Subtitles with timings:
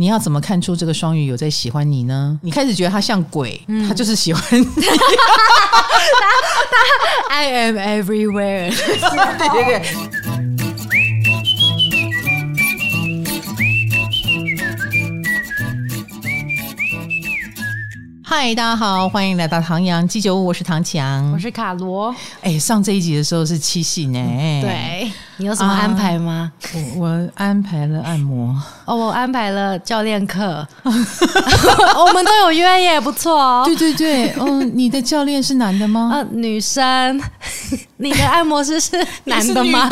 [0.00, 2.40] 你要怎么看出这个双鱼有在喜欢你呢？
[2.42, 4.64] 你开始觉得他像鬼，嗯、他就是喜欢你。
[7.28, 8.70] I am everywhere。
[9.36, 9.82] 对对对。
[18.24, 22.16] 嗨，大家好，欢迎来到唐阳鸡酒屋，我是唐强，我是卡罗。
[22.40, 25.12] 哎，上这一集的时候是七夕呢，嗯、对。
[25.40, 26.52] 你有什么安排吗？
[26.62, 28.54] 啊、我我安排了按摩
[28.84, 33.62] 哦，我安排了教练课， 我们都有约耶，不错哦。
[33.64, 36.10] 对对对，嗯，你的教练是男的吗？
[36.12, 37.18] 啊，女生。
[37.96, 38.92] 你的按摩师是
[39.24, 39.88] 男的吗？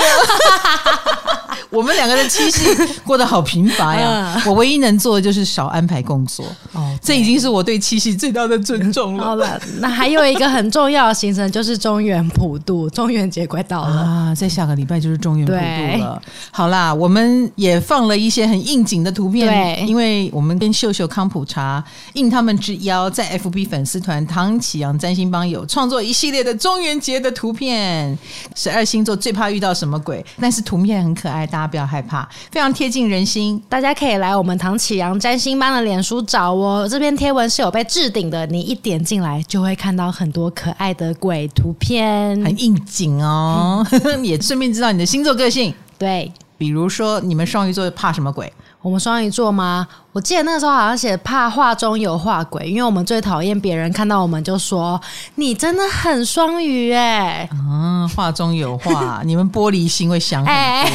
[1.70, 2.68] 的我们两个的七夕
[3.04, 4.34] 过得好贫乏呀。
[4.36, 6.44] 嗯、我唯一能做的就是少安排工作。
[6.74, 9.24] 哦，这已经是我对七夕最大的尊重了。
[9.24, 15.38] 好了，那还有一个很重要的行程就是中元普渡，中元节快到了啊，在下个礼拜就是中。
[15.46, 16.02] 对，
[16.50, 28.18] 好啦，我们也放了一些很应景的图片，对，因为我们跟秀秀康普茶应他们之邀，在 FB 粉丝团唐启阳占星帮友创作一系列的中元节的图片，
[28.56, 30.24] 十二星座最怕遇到什么鬼？
[30.40, 45.38] 但是图片很可爱，大家不要害怕，非常贴近人心，大家可以来我们唐启阳占星班的脸书找哦，这篇贴文是有被置顶的，你一点进来就会看到很多可爱的鬼图片，很应景哦，嗯、 也顺便知道你的星座。
[45.38, 48.52] 个性对，比如说你们双鱼座怕什么鬼？
[48.80, 49.86] 我们双鱼座吗？
[50.12, 55.00] 我记得那个时候好像写怕话中有话鬼，因为我们最讨厌别人看到我们就说
[55.34, 57.48] 你真的很双鱼哎。
[57.52, 60.92] 嗯，话中有话， 你们玻璃心会想很多。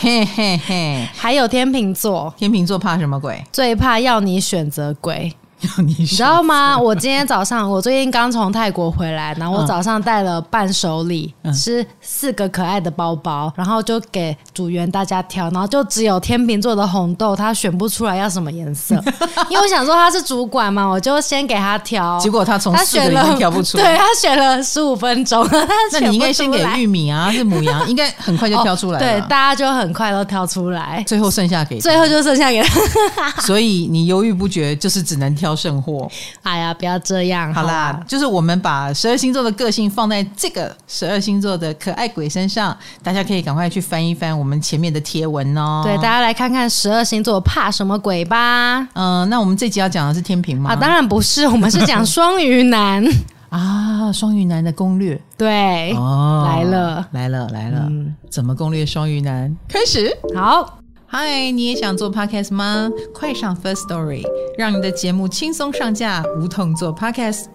[0.00, 3.42] 嘿嘿嘿，还有天秤座，天秤座怕什么鬼？
[3.52, 5.32] 最怕要你选择鬼。
[5.78, 6.78] 你，你知道吗？
[6.78, 18.94] 我今天早上，我最近刚从泰国回来，然后我早上带了伴手礼，嗯、是四个可爱的包包，然后就给组员大家挑，然后就只有天秤座的红豆，他选不出来要什么颜色，
[19.50, 25.46] 因为我想说他是主管嘛，我就先给他挑，结果他从他选了挑不出来，对，他选了十五分钟，
[25.92, 35.49] 那你应该先给玉米啊，是母羊，应该很快就挑出来了， 对，大家就很快都挑出来，最后剩下给，最后就剩下给他，所以你犹豫不决，就是只能挑。
[35.54, 36.08] 剩货，
[36.42, 45.82] 哎呀，不要这样，好啦，好就是我们把十二星座的个性放在这个十二星座的可爱鬼身上，大家可以赶快去翻一翻我们前面的贴文哦。
[45.84, 48.80] 对，大家来看看十二星座怕什么鬼吧。
[48.94, 50.70] 嗯、呃，那我们这集要讲的是天平吗？
[50.72, 53.04] 啊，当然不是，我们是讲双鱼男
[53.50, 55.20] 啊，双鱼男的攻略。
[55.36, 59.54] 对，哦，来了，来了，来了，嗯、怎么攻略双鱼男？
[59.68, 60.79] 开始，好。
[61.12, 62.88] 嗨，你也想做 podcast 吗？
[63.12, 64.22] 快上 First Story，
[64.56, 67.46] 让你的节目轻松上架，无痛做 podcast。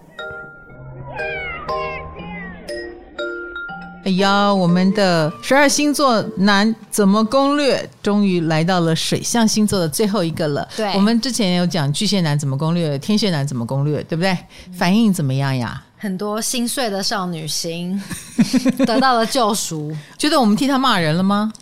[4.04, 7.90] 哎呀，我们的十二星座男怎么攻略？
[8.04, 10.68] 终于来到了水象星座的最后一个了。
[10.76, 14.38] 对，我们之前有讲巨蟹男怎么攻略，天蝎男怎么攻略，对不对？
[14.78, 15.82] 反应怎么样呀？
[15.98, 18.00] 很多心碎的少女心
[18.86, 19.96] 得到了救赎。
[20.20, 21.54] 觉得我们替他骂人了吗？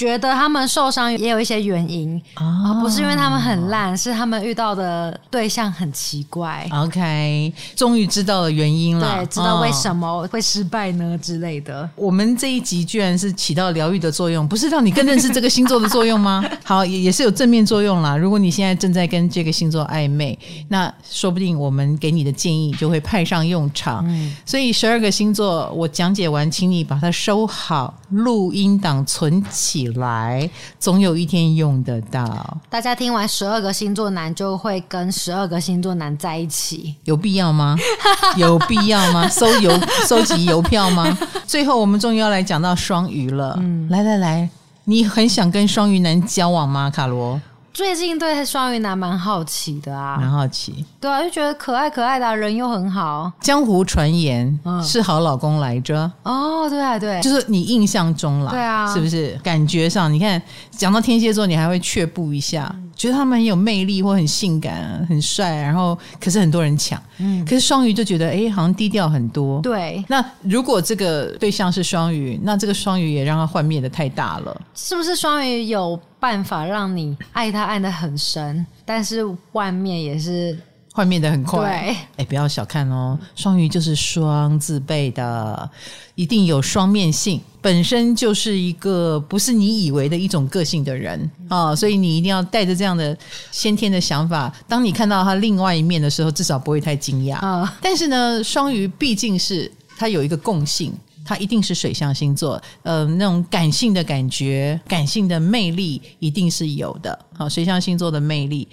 [0.00, 6.66] 觉得他们受伤也有一些原因啊，不是因为他们很烂，是他们遇到的对象很奇怪。
[6.72, 11.86] OK，终于知道了原因了，对，知道为什么会失败呢之类的。
[11.96, 16.42] 我们这一集居然是起到疗愈的作用，不是让你更认识这个星座的作用吗？
[16.64, 18.16] 好，也也是有正面作用啦。
[18.16, 20.38] 如果你现在正在跟这个星座暧昧，
[20.68, 24.02] 那说不定我们给你的建议就会派上用场。
[24.08, 32.58] 嗯，所以十二个星座我讲解完，请你把它收好，录音档存起来，总有一天用得到。
[32.68, 37.76] 大家听完十二个星座男，就会跟十二个星座男在一起，有必要吗？
[38.36, 39.28] 有必要吗？
[39.28, 39.70] 收邮
[40.06, 41.16] 收集邮票吗？
[41.46, 43.56] 最后，我们终于要来讲到双鱼了。
[43.60, 44.48] 嗯，来来来，
[44.84, 47.40] 你很想跟双鱼男交往吗，卡罗？
[47.72, 53.30] 最近对双鱼男蛮好奇的啊，蛮好奇，对啊，就觉得可爱可爱的，人又很好。
[53.40, 59.38] 江湖传言是好老公来着哦，对啊，对，就是你印象中啦，对啊，是不是？
[59.42, 69.60] 感觉上，你看讲到天蝎座，你还会却步一下，嗯、觉得他们很有魅力或很性感、很帅，然后可是很多人抢，嗯，可是双鱼就觉得哎，好像低调很多。
[69.62, 75.14] 对，那如果这个对象是双鱼，那这个双鱼也让他幻灭的太大了，是不是？
[75.14, 75.98] 双鱼有。
[76.20, 80.56] 办法让你爱他爱的很深，但是幻灭也是
[80.92, 81.60] 幻灭的很快。
[81.60, 85.70] 对，哎，不要小看哦，双鱼就是双字辈的，
[86.14, 91.18] 一定有双面性，本身就是一个不是你以为的一种个性的人
[91.48, 93.16] 啊、哦，所以你一定要带着这样的
[93.50, 97.36] 先天的想法，当你看到他另外一面的时候，至少不会太惊讶。
[97.36, 100.92] 啊、哦，但是呢，双鱼毕竟是他有一个共性。
[101.24, 107.18] 它一定是水象星座，呃，那种感性的感觉、感性的魅力一定是有的。
[107.36, 108.66] 好，水象星座的魅力，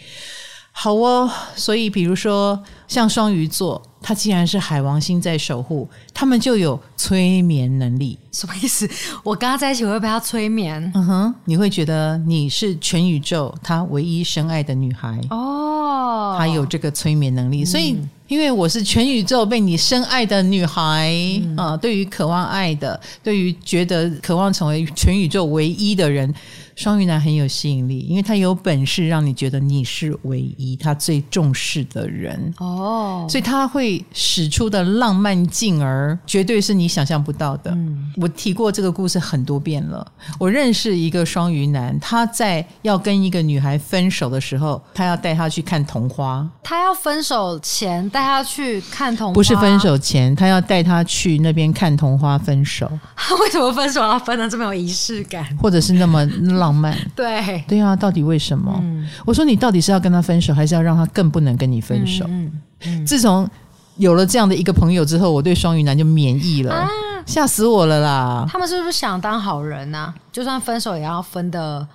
[0.71, 1.29] 好哦。
[1.55, 8.18] 所以，比如说像双鱼座，他既然是海王星在守护，他们就有催眠能力。
[8.31, 8.89] 什么意思？
[9.21, 10.81] 我跟他在一起，我会被他催眠。
[10.95, 17.92] 嗯哼，你会觉得你是全宇宙他唯一深爱的女孩哦，他有这个催眠能力，所以。
[17.92, 21.10] 嗯因为我是全宇宙被你深爱的女孩、
[21.45, 26.33] 嗯、啊，对于渴望爱的，对于觉得渴望成为全宇宙唯一的人。
[26.75, 37.71] 双鱼男很有吸引力，因为他有本事让你觉得你是唯一，他最重视的人哦，所以他会使出的浪漫劲儿，绝对是你想象不到的。
[37.71, 40.05] 嗯，我提过这个故事很多遍了。
[40.38, 46.47] 我认识一个双鱼男，他在要跟一个女孩分手的时候，他要带她去看桐花。
[46.61, 52.88] 他要分手前带她去看桐花，不是分手前，他要带她去那边看桐花分手。
[53.15, 56.67] 他 为什么分手要分的这么有仪式感，或者是那么浪？
[56.67, 58.77] 浪漫， 对对啊，到底为什么？
[58.83, 62.25] 嗯、我说你到底是要跟他分手，还是要让他更不能跟你分手？
[62.27, 63.50] 嗯嗯、自从
[63.97, 66.89] 有了这样的一个朋友之后，我对双鱼男就免疫了，啊、
[67.25, 68.45] 吓死我了啦！
[68.49, 70.15] 他们是不是想当好人呢、啊？
[70.31, 71.88] 就算分手也要分的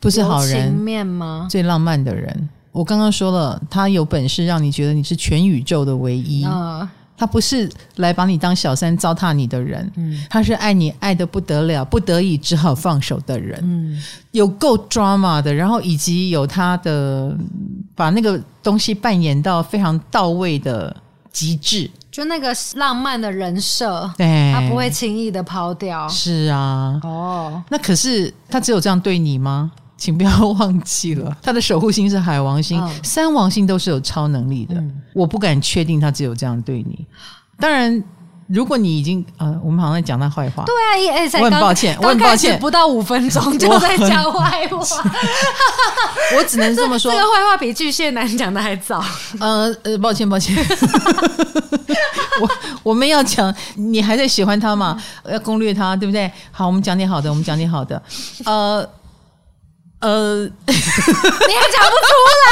[0.00, 1.46] 不是好人面吗？
[1.50, 6.44] 最浪漫的人，我刚刚说了，他有本事让你觉得你是全宇宙的唯一。
[6.44, 14.02] 嗯他不是来把你当小三糟蹋你的人，嗯，他是爱你爱的不得了，不得已只好放手的人，嗯，
[14.32, 17.36] 有够 drama 的，然后以及有他的
[17.94, 20.96] 把那个东西扮演到非常到位的
[21.32, 29.72] 极致，就那个浪漫的人设，对，他不会轻易的抛掉，是啊，哦，那可是他只有这样对你吗？
[29.96, 34.74] 请不要忘记了，他的守护星是海王星，哦、三王星都是有超能力的。
[34.74, 37.06] 嗯、我不敢确定他只有这样对你。
[37.56, 38.02] 当然，
[38.52, 40.64] 如果你已经呃，我们好像在讲他坏话。
[40.64, 44.76] 对啊，也、欸、我很抱歉，我很抱歉，不到五分钟就在讲坏话。
[44.76, 49.02] 我， 我只能这么说，这，这个坏话比巨蟹男讲的还早。
[49.40, 50.54] 呃呃，抱歉抱歉。
[52.40, 52.50] 我
[52.82, 55.02] 我们要讲，你还在喜欢他嘛？
[55.30, 56.30] 要攻略他，对不对？
[56.50, 58.02] 好，我们讲点好的，我们讲点好的。
[58.44, 58.86] 呃。
[60.02, 60.74] 呃， 你还
[61.70, 62.10] 讲不出
[62.42, 62.50] 来，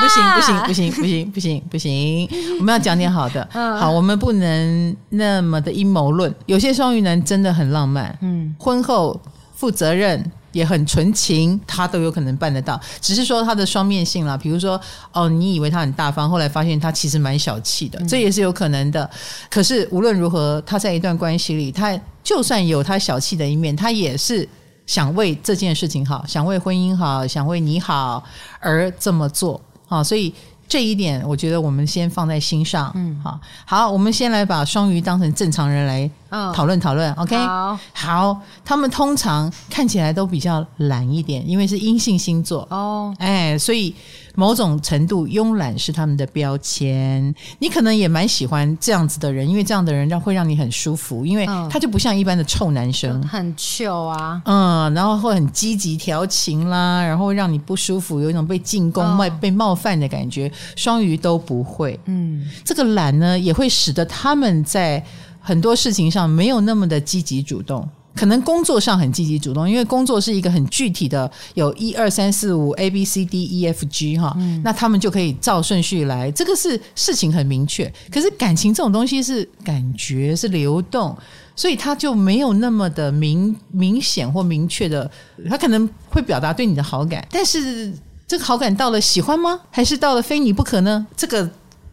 [0.00, 0.34] 不行啊！
[0.36, 2.58] 不行，不行，不行，不行，不行，不行！
[2.58, 3.46] 我们要讲点好的。
[3.52, 6.34] 好，我们不能那么的阴谋论。
[6.46, 9.20] 有些双鱼男真的很浪漫，嗯，婚后
[9.54, 10.30] 负责任。
[10.52, 14.34] 也很纯情，他都有可能办得到，只是说他的双面性啦。
[14.34, 14.80] 比如说，
[15.12, 19.08] 哦，你以为他很大方，后来发现他其实蛮小气的，这也是有可能的。
[19.50, 24.48] 可是无论如何，他在一段关系里，他就算有他小气的一面，他也是
[24.88, 28.24] 想为这件事情好，想为婚姻好，想为你好
[28.58, 30.02] 而这么做啊。
[30.02, 30.34] 所以。
[30.70, 32.92] 这一点，我觉得我们先放在心上。
[32.94, 36.10] 嗯，好，好，我们先来把双鱼当成正常人来
[36.54, 37.10] 讨论讨论。
[37.14, 42.68] OK，好，好，他们通常看起来都比较懒一点，因为是阴性星座。
[42.70, 43.94] 哦，哎，所以。
[44.38, 60.48] 某种程度慵懒是他们的标签，你可能也蛮喜欢这样子的人，因为这样的人让会让你很舒服，因为他就不像一般的臭男生，很 chill 啊，嗯，然后会很积极调情啦，然后让你不舒服，有一种被进攻、被被冒犯的感觉。
[60.76, 65.04] 双鱼都不会，嗯，这个懒呢也会使得他们在
[65.40, 67.88] 很多事情上没有那么的积极主动。
[68.14, 77.92] 可能工作上很积极主动，因为工作是一个很具体的，有一二三四五 A B C D E F G 哈，嗯、那他们就可以照顺序来，这个是事情很明确。
[78.10, 81.16] 可是感情这种东西是感觉是流动，
[81.54, 85.08] 所以他就没有那么的明明显或明确的，
[85.48, 87.92] 他可能会表达对你的好感，但是
[88.26, 89.60] 这个好感到了喜欢吗？
[89.70, 91.06] 还是到了非你不可呢？
[91.16, 91.48] 这个。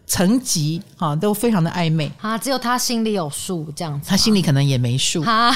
[0.08, 5.24] 层级啊，都非常的暧昧啊，只有他心里有数，这样子，他心里可能也没数。
[5.24, 5.52] 哈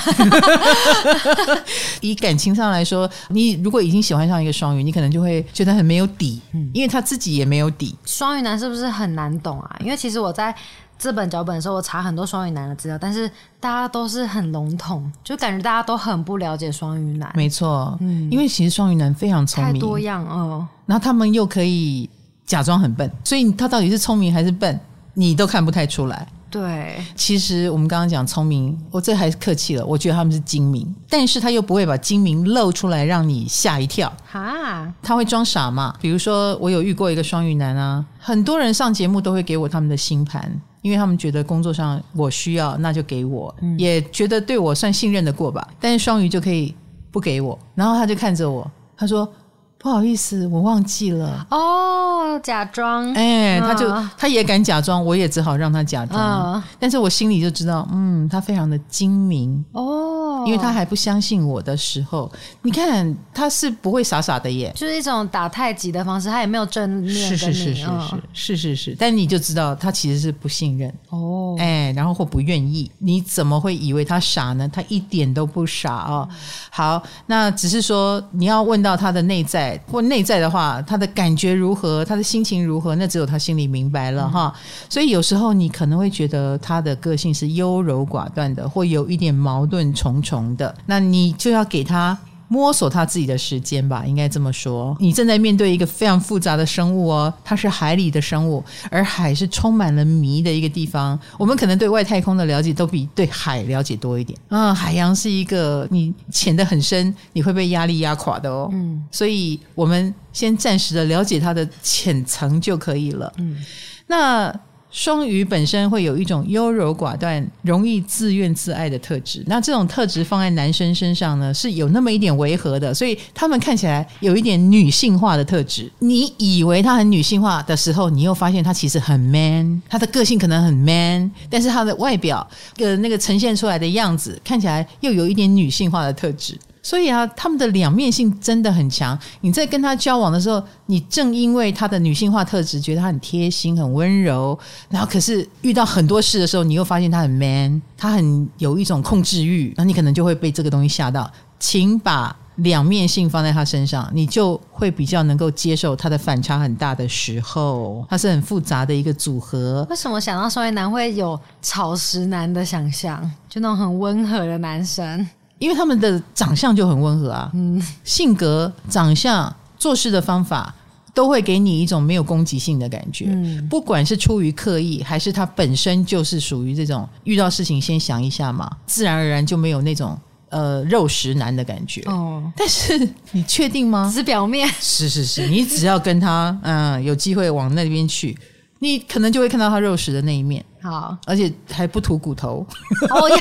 [2.02, 7.96] 以感情上来说，你如果已经喜欢上一个双鱼，你可能就会觉得很没有底，嗯，因为他自己也没有底。
[8.06, 9.78] 双鱼男是不是很难懂啊？
[9.82, 10.54] 因为其实我在
[10.98, 13.30] 这本脚本的时候，我查很多双鱼男的资料，但是
[13.60, 17.32] 大家都是很笼统，就感觉大家都很不了解双鱼男。
[17.36, 22.10] 没错，嗯，因为其实双鱼男非常聪明，太多样哦，然后他们又可以。
[22.50, 24.78] 假装很笨，所以他到底是聪明还是笨，
[25.14, 26.28] 你都看不太出来。
[26.50, 29.86] 对，其实我们刚刚讲聪明，我这还是客气了。
[29.86, 34.12] 我觉得他们是精明，但是他又不会把精明露出来让你吓一跳。
[34.26, 35.94] 哈，他会装傻嘛？
[36.02, 40.52] 比如说，我有遇过一个双鱼男啊，很多人上节目都会给我他们的星盘，
[40.82, 45.68] 因为他们觉得工作上我需要，那就给我，嗯、也觉得对我算信任的过吧。
[45.80, 46.74] 但是双鱼就可以
[47.12, 49.32] 不给我，然后他就看着我，他说。
[49.82, 51.48] 不好意思，我忘记了。
[51.50, 53.14] 哦，假装。
[53.14, 56.54] 哎，他就他也敢假装，我也只好让他假装。
[56.54, 59.64] 嗯，但是我心里就知道，嗯，他非常的精明。
[59.72, 60.09] 哦，
[60.46, 62.32] 因为他还不相信我的时候
[62.62, 64.72] 你看他是不会傻傻的耶。
[64.76, 67.86] 就是一种打太极的方式他也没有正面是是是是
[68.34, 70.94] 是是是但你就知道他其实是不信任。
[71.10, 71.56] 哦。
[71.60, 74.70] 哎然后或不愿意你怎么会以为他傻呢？
[74.72, 76.28] 他一点都不傻哦。
[76.70, 84.54] 好那只是说你要问到他的内在或内在的话他的感觉如何他的心情如何那只有他心里明白了哈。
[84.90, 92.18] 所以有时候你可能会觉得他的个性是优柔寡断的或有一点矛盾重重的，那你就要给他。
[92.52, 94.98] 摸索他自己的时间吧，应该这么说。
[95.00, 101.20] 你正在面对一个非常复杂的生物哦，它是海里的生物，而海是充满了谜的一个地方。
[101.38, 104.36] 我们可能对外太空的了解都比对海了解多一点。
[104.48, 108.68] 啊，海洋是一个你潜得很深，你会被压力压垮的哦。
[108.72, 113.32] 嗯，所以我们先暂时的了解它的浅层就可以了。
[113.38, 113.64] 嗯，
[114.08, 114.60] 那。
[114.92, 119.44] 双鱼本身会有一种优柔寡断、容易自怨自艾的特质。
[119.46, 125.92] 那这种特质放在男生身上呢，是有那么一点违和的，所以他们看起来有一点女性化的特质。
[126.00, 132.46] 你以为他很女性化的时候，你又发现他其实很 man，他的个性可能很 man，但是他的外表
[132.78, 136.58] 呃那个呈现出来的样子看起来又有一点女性化的特质。
[136.90, 139.16] 所以啊，他们的两面性真的很强。
[139.42, 144.58] 你在跟他交往的时候，你正因为他的女性化特质，觉得他很贴心、很温柔，
[144.90, 151.32] 然后可是遇到很多事的时候，你又发现他很 man，他很有一种控制欲，那你可能就会被这个东西吓到。
[151.60, 158.04] 请把两面性放在他身上，你就会比较能够接受他的反差很大的时候。
[158.10, 159.86] 他是很复杂的一个组合。
[159.92, 163.22] 为什么想到双鱼男会有草食男的想象？
[163.48, 165.28] 就那种很温和的男生。
[165.60, 170.74] 因为他们的长相就很温和啊，嗯，性格、长相、做事的方法，
[171.14, 173.26] 都会给你一种没有攻击性的感觉。
[173.30, 180.18] 嗯，不管是出于刻意，还是他本身就是属于这种遇到事情先想一下嘛，自然而然就没有那种
[180.50, 182.02] 呃肉食男的感觉。
[182.06, 182.98] 哦，但是
[183.32, 184.08] 你确定吗？
[184.10, 184.68] 只是表面。
[184.80, 188.38] 是是是，你只要跟他嗯有机会往那边去，
[188.80, 190.64] 你可能就会看到他肉食的那一面。
[190.82, 192.66] 好，而且还不吐骨头，
[193.10, 193.38] 哦呀，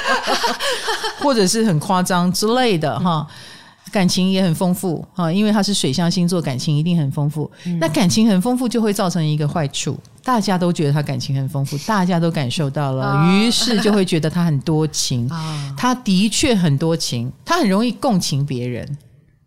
[1.20, 3.26] 或者是很夸张之类的哈，
[3.92, 7.50] 感情也很丰富哈，因为他是水象星座，感情一定很丰富。
[7.66, 15.30] 嗯、那感情很丰富就会造成一个坏处，大家都觉得他感情很丰富， 大家都感受到了，于是就会觉得他很多情。
[15.76, 18.96] 他的确很多情，他很容易共情别人，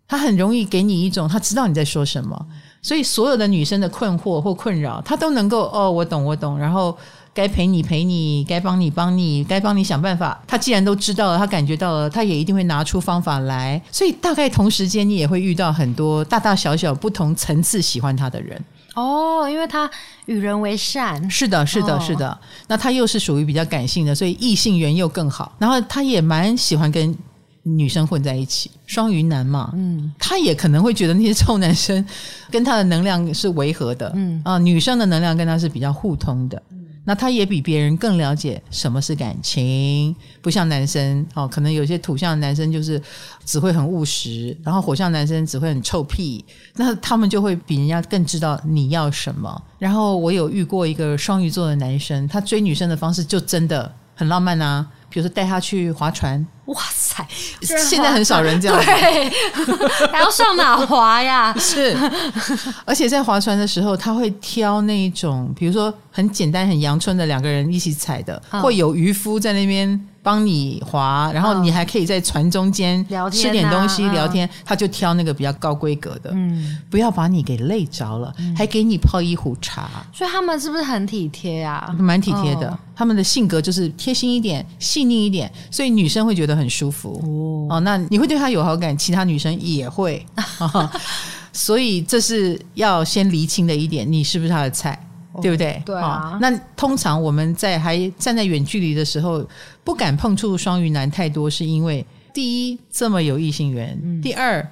[0.07, 2.46] 他很容易给你一种他知道你在说什么。
[2.88, 6.58] 所以，所有的女生的困惑或困扰，她都能够哦，我懂，我懂。
[6.58, 6.98] 然后，
[7.34, 10.41] 该陪你陪你，该帮你帮你，该帮你想办法。
[10.48, 13.82] 她既然都知道了，她感觉到了，她也一定会拿出方法来。
[13.91, 18.58] 所以，大概同时间，你也会遇到很多大大小小不同层次喜欢她的人。
[18.96, 19.91] 哦，因为她
[20.27, 21.29] 与人为善。
[21.29, 22.29] 是的，是的，是的。
[22.29, 22.38] 哦、
[22.70, 25.51] 那她又是属于比较感性的，所以异性缘又更好。
[25.60, 27.13] 然后，她也蛮喜欢跟。
[27.76, 32.06] 女生混在一起，双鱼男嘛，嗯，他也可能会觉得那些臭男生
[32.50, 43.02] 跟他的能量是违和的，嗯啊，女生的能量跟他是比较互通的，嗯，那他也比别人更了解什么是感情，不像男生哦，可能有些土象的男生就是
[43.46, 46.44] 只会很务实，然后火象男生只会很臭屁，
[46.76, 49.62] 那他们就会比人家更知道你要什么。
[49.78, 54.88] 然后我有遇过一个双鱼座的男生，他追女生的方式就真的很浪漫啊。
[55.10, 57.26] 比如说带他去划船，哇塞！
[57.62, 59.30] 现在很少人这样，对，
[60.12, 61.54] 还要上哪划呀？
[61.60, 61.96] 是，
[62.86, 70.08] 而且在划船的时候，他会挑那一种，比如说很简单、很阳春的两个人一起踩的，嗯、或有渔夫在那边。
[70.27, 79.89] 帮你划，然后你还可以在船中间吃点东西聊天，他就挑那个比较高规格的，嗯，不要把你给累着了，还给你泡一壶茶。
[80.12, 81.96] 所以他们是不是很体贴啊？
[81.98, 87.67] 蛮体贴的，他们的性格就是贴心一点、细腻一点，所以女生会觉得很舒服。
[87.69, 90.25] 哦，那你会对他有好感，其他女生也会。
[91.53, 95.07] 所以这是要先厘清的一点，你是不是他的菜？
[95.41, 95.82] 对不对？
[95.86, 96.38] 对啊、哦。
[96.41, 99.46] 那通常我们在还站在远距离的时候，
[99.84, 104.65] 不敢碰触双鱼男太多，是因为第一这么有异性缘，嗯、第二。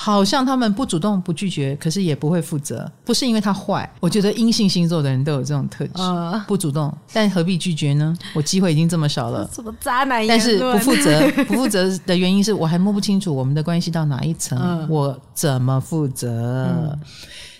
[0.00, 3.90] 好像他们不主动不拒绝，可是也不会负责，不是因为他坏。
[3.98, 8.16] 我觉得阴性星座的人都有这种特质，呃、不主动，但何必拒绝呢？
[8.32, 10.24] 我机会已经这么少了，什么渣男？
[10.28, 16.28] 但是不负责，不负责的原因是我还摸不清楚我们的关系到哪一层，呃、我怎么负责？
[16.30, 17.00] 嗯、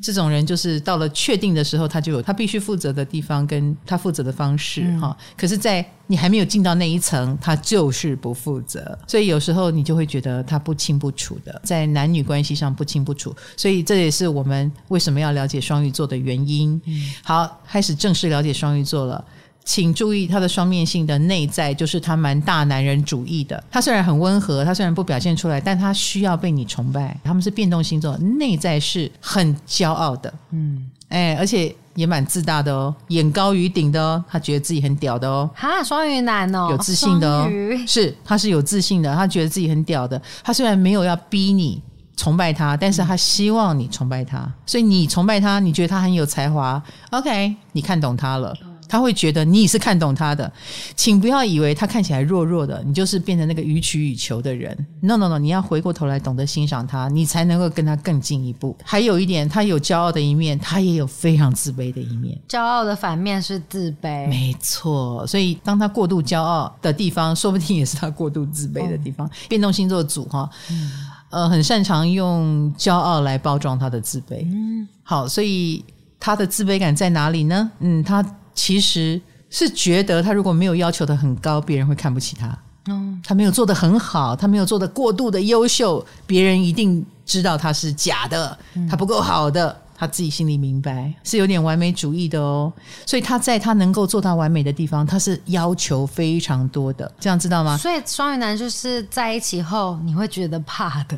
[0.00, 5.16] 这种人就是到了确定的时候，他就有他必须负责的地方跟他负责的方式哈。
[5.18, 8.98] 嗯、可是，在你还没有进到那一层，他就是不负责。
[9.06, 13.34] 所以有时候你就会觉得他不清不楚的，在男女关系上不清不楚。
[13.56, 16.80] 所以这也是我们为什么要了解双鱼座的原因。
[16.86, 19.24] 嗯、好，开始正式了解双鱼座了。
[19.68, 23.62] 请注意他的双面性的内在，就是他蛮大男人主义的。
[23.70, 27.14] 他虽然很温和，他虽然不表现出来，但他需要被你崇拜。
[27.22, 30.32] 他们是变动星座，内在是很骄傲的。
[30.52, 35.50] 嗯，哎，而且也蛮自大的哦，眼高于顶的哦，他觉得自己很屌的哦。
[35.54, 37.46] 哈，双鱼男哦，有自信的哦，
[37.86, 40.18] 是，他是有自信的，他觉得自己很屌的。
[40.42, 41.82] 他虽然没有要逼你
[42.16, 44.50] 崇拜他，但是他希望你崇拜他。
[44.64, 48.56] 所以你崇拜他，你觉得他很有才华，OK，你看懂他了。
[48.88, 50.50] 他会觉得你是看懂他的，
[50.96, 54.74] 请不要以为他看起来弱弱的，你就是变成那个予取予求的人。
[55.02, 58.76] No No No，你要回过头来懂得欣赏他，你才能够跟他更进一步。
[58.82, 62.38] 还有一点，他有骄傲的一面，他也有非常自卑的一面。
[62.48, 65.26] 骄傲的反面是自卑，没错。
[65.26, 69.26] 所以当他过度骄傲的地方，说不定也是他过度自卑的地方。
[69.26, 70.90] 哦、变动星座组哈，嗯、
[71.30, 74.46] 呃，很擅长用骄傲来包装他的自卑。
[74.46, 75.84] 嗯，好，所以
[76.18, 77.70] 他的自卑感在哪里呢？
[77.80, 78.24] 嗯，他。
[78.58, 82.58] 其实是觉得他如果没有要求的很高，别人会看不起他。
[82.88, 88.58] 嗯，他没有做的很好，他没有做的过度的优秀，别人一定知道他是假的，
[88.90, 92.72] 他不够好的，他自己心里明白，是有点完美主义的哦。
[93.06, 97.76] 所以他在他能够做到完美的地方，他是要求非常多的，这样知道吗？
[97.76, 101.16] 所以双鱼男就是在一起后你会觉得怕的。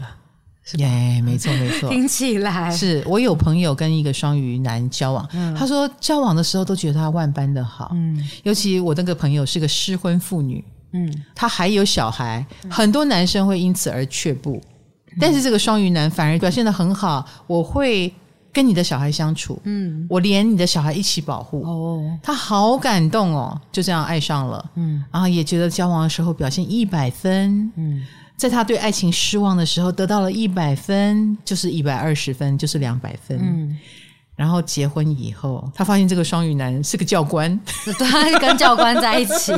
[0.77, 2.71] 耶没错没错， 听起来。
[2.71, 14.63] 是我有朋友跟一个双鱼男交往，嗯、他说交往的时候都觉得他万般的好，嗯，尤其我那个朋友是个失婚妇女，嗯，他还有小孩，嗯、很多男生会因此而却步，
[15.13, 18.13] 嗯、但是这个双鱼男反而表现得很好，我会
[18.53, 28.07] 跟你的小孩相处，嗯，我连你的小孩一起保护，哦，他好感动哦，就这样爱上了，嗯，然后也觉得交往的时候表现一百分，嗯。
[28.41, 33.39] 在他对爱情失望的时候，得到了一百分，就是一百二十分，就是两百分。
[33.39, 33.77] 嗯，
[34.35, 37.55] 然后结婚以后，他发现这个双鱼男是个教官，
[37.99, 39.53] 对，跟教官在一起。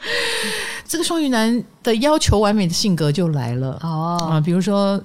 [0.88, 4.98] 这个双鱼男的要求完美的性格就来了哦啊，比如说，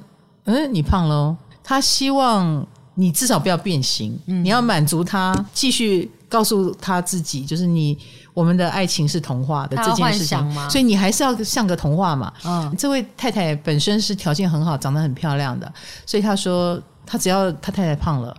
[0.46, 7.98] 嗯，你胖了，他希望你至少不要变形，嗯，你要满足他，继续告诉他自己，就是你。
[8.36, 12.32] 我们的爱情是童话的这件事情，所以你还是要像个童话嘛。
[12.44, 15.74] 嗯，这位太太本身是条件很好，长得很漂亮的，
[16.06, 18.36] 所以她说，她只要她太太胖了，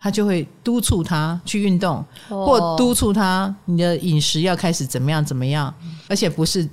[0.00, 5.72] 他就会督促他去运动，哦、或督促他你的饮食要开始怎么样怎么样，
[6.08, 6.68] 而且不是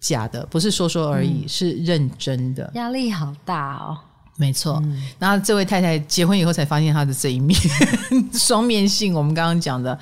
[0.00, 2.68] 假的，不是说说而已，嗯、是认真的。
[2.74, 3.96] 压力好大哦。
[4.36, 7.58] 没错，嗯、然后这位太太结婚以后才发现她的这一面
[8.34, 9.14] 双面性。
[9.14, 9.98] 我们刚刚讲的，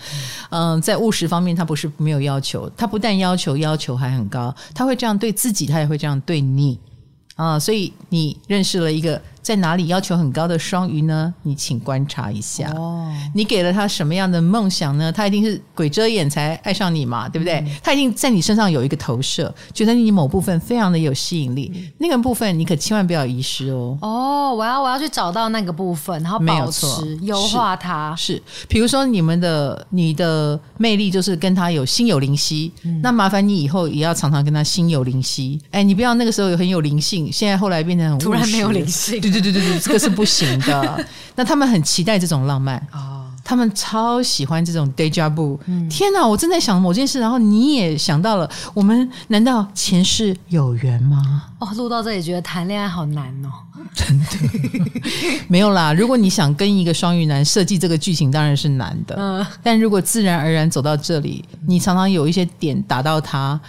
[0.50, 4.54] 嗯，在务实方面，她不是没有要求，她不但要求，要求还很高。
[4.74, 6.78] 她会这样对自己，她也会这样对你
[7.36, 7.58] 啊。
[7.58, 9.20] 所以你认识了一个。
[9.44, 11.32] 在哪里要求很高的双鱼呢？
[11.42, 12.72] 你请观察一下。
[12.74, 15.12] 哦，你给了他什么样的梦想呢？
[15.12, 17.56] 他一定是鬼遮眼才爱上你嘛，对不对？
[17.56, 21.70] 嗯、他一定在你身上有一个投射，觉得你某部分非常的有吸引力。
[21.74, 23.98] 嗯、那个部分你可千万不要遗失哦。
[24.00, 28.16] 哦，我要我要去找到那个部分，然后保持优化它。
[28.16, 35.60] 是，比如说你们的你的魅力就是跟他有心有灵犀，嗯、那麻烦你以后也要常常跟他心有灵犀。
[35.70, 39.20] 哎，你不要那个时候有很有灵性，现在后来变成很突然没有灵性。
[39.20, 41.06] 对对对对，这个是不行的。
[41.34, 45.58] 那他们很期待这种浪漫啊，他们超喜欢这种 deja vu。
[45.88, 51.44] 天哪，我正在想某件事，然后你也想到了，我们难道前世有缘吗？
[51.58, 53.50] 哦，录到这里觉得谈恋爱好难哦，
[53.94, 54.26] 真的
[55.48, 55.92] 没有啦。
[55.92, 59.14] 如果你想跟一个双鱼男设计这个剧情，当然是难的。
[59.18, 63.60] 嗯，但如果自然而然走到这里，你常常有一些点打到他。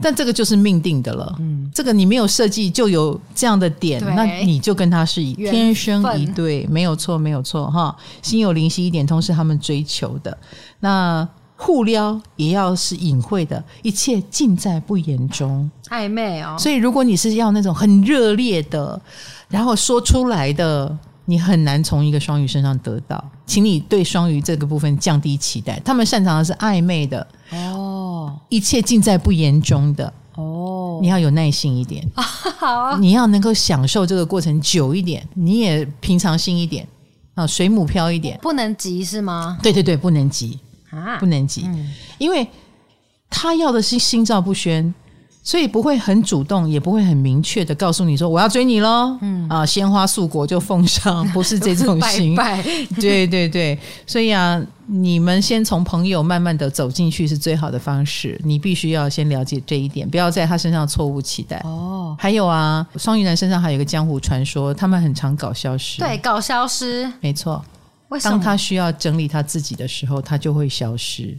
[0.00, 7.96] 但这个就是命定的了，嗯，这个你没有设计就有这样的点，那你就跟他是以天生一对，分没有错，没有错哈。
[8.20, 10.36] 心有灵犀一点通是他们追求的，
[10.80, 16.56] 那互撩也要是隐晦的，一切尽在不言中，暧昧哦。
[16.58, 19.00] 所以如果你是要那种很热烈的，
[19.48, 23.24] 然后说出来的，你很难从一个双鱼身上得到。
[23.46, 27.95] 请你对双鱼这个部分降低期待，他们擅长的是暧昧的哦。
[28.48, 30.12] 一切尽在不言中的。
[30.34, 36.86] 哦，你要有耐心一点， 好啊，你要能够享受这个过程久一点，你也平常心一点
[37.34, 39.58] 啊，水母漂一点，不能急是吗？
[39.62, 40.58] 对对对，不能急。
[40.90, 42.46] 啊，不能急，嗯，因为
[43.28, 44.94] 他要的是心照不宣，
[45.46, 49.16] 所以不会很主动，也不会很明确的告诉你说我要追你喽。
[49.20, 52.34] 嗯啊，鲜花素果就奉上， 不是这种型。
[52.34, 52.68] 拜拜。
[53.00, 53.78] 对对对，
[54.08, 58.36] 所以啊，你们先从朋友慢慢的走进去是最好的方式。
[58.42, 61.58] 你必须要先了解这一点，不要在他身上错误期待。
[61.64, 66.00] 哦，还有啊，双鱼男身上还有一个江湖传说，他们很常搞消失。
[66.00, 67.64] 对，搞消失，没错。
[68.22, 71.36] 当他需要整理他自己的时候，他就会消失。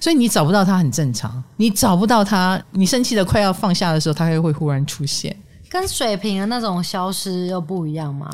[0.00, 5.34] 所以你找不到他很正常，你找不到他，你生气的快要放下的时候，他又会忽然出现。
[5.68, 8.30] 跟水瓶的那种消失又不一样吗？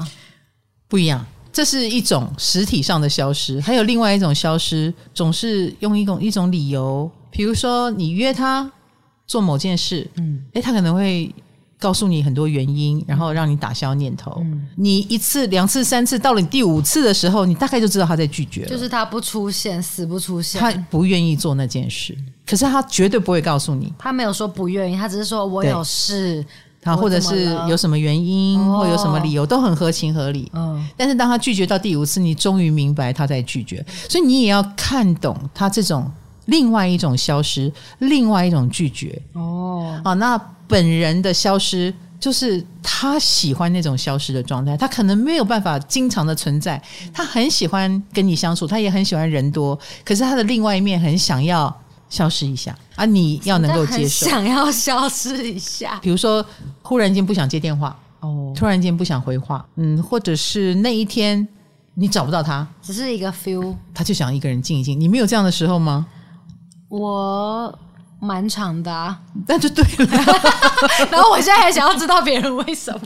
[0.88, 8.70] 不一样，这是一种实体上的消失，还有另外一种消失，总是用一种一种理由，比如说你约他
[9.26, 11.34] 做某件事，嗯，诶，他可能会。
[11.82, 14.38] 告诉你很多原因，然后让你打消念头。
[14.44, 18.68] 嗯、你一次、两次、三次，到了你第五次的时候，你大概就知道他在拒绝了。
[18.68, 20.60] 就是他不出现，死不出现。
[20.60, 22.16] 他不愿意做那件事，
[22.46, 23.92] 可是他绝对不会告诉你。
[23.98, 26.46] 他没有说不愿意，他只是说我有事，
[26.80, 30.48] 他或者是有什么原因，哦、或有什么理由，都很合情合理。
[30.54, 30.88] 嗯。
[30.96, 36.08] 但是当他拒绝到第五次，你终于明白他在拒绝，所以你也要看懂他这种
[36.46, 39.20] 另外一种消失，另外一种拒绝。
[39.32, 40.00] 哦。
[40.04, 40.40] 好，那。
[40.72, 44.74] 本人的消失，就是他喜欢那种消失的状态。
[44.74, 46.82] 他可能没有办法经常的存在，
[47.12, 49.78] 他很喜欢跟你相处，他也很喜欢人多。
[50.02, 51.70] 可是他的另外一面很想要
[52.08, 53.04] 消失一下啊！
[53.04, 55.98] 你要能够接受，想要消失一下。
[56.00, 56.44] 比如说，
[56.80, 61.46] 忽然间不想接电话，哦，突然间不想回话，嗯，或者是那一天
[61.94, 64.98] 你找不到他，只是一个 feel，他就想一个人静一静。
[64.98, 66.06] 你没有这样的时候吗？
[66.88, 67.78] 我。
[68.24, 70.06] 蛮长的啊，那就对了。
[71.10, 73.00] 然后我现在还想要知道别人为什么，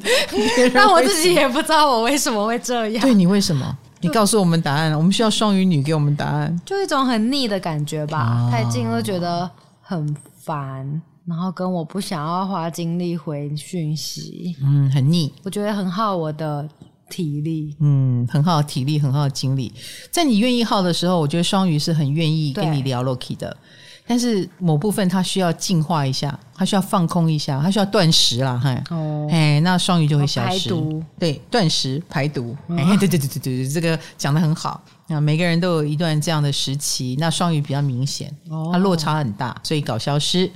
[0.75, 3.01] 但我自己也不知道我为什么会这样。
[3.01, 3.79] 对，你为什么？
[4.03, 4.93] 你告诉我们答案。
[4.95, 6.55] 我们需要双鱼女给我们答案。
[6.67, 9.51] 就一种很腻的感觉吧，啊、太近了觉得
[9.81, 15.33] 很烦，然后跟我不想要花精力回讯息，嗯，很腻。
[15.45, 16.69] 我觉得很耗我的
[17.09, 19.73] 体力，嗯，很耗体力，很耗精力。
[20.11, 23.57] 在你愿意耗的时候，我觉得双鱼是很愿意跟你聊 Loki 的。
[24.07, 34.81] 但是某部分它需要净化一下，它需要放空一下，它需要断食啦，哈，哦，哎，那双鱼就会消失，排毒，对，断食排毒，哎、哦， 对对对对对，这个讲的很好。
[35.09, 40.49] 那每个人都有一段这样的时期，那双鱼比较明显，哦，它落差很大，所以搞消失。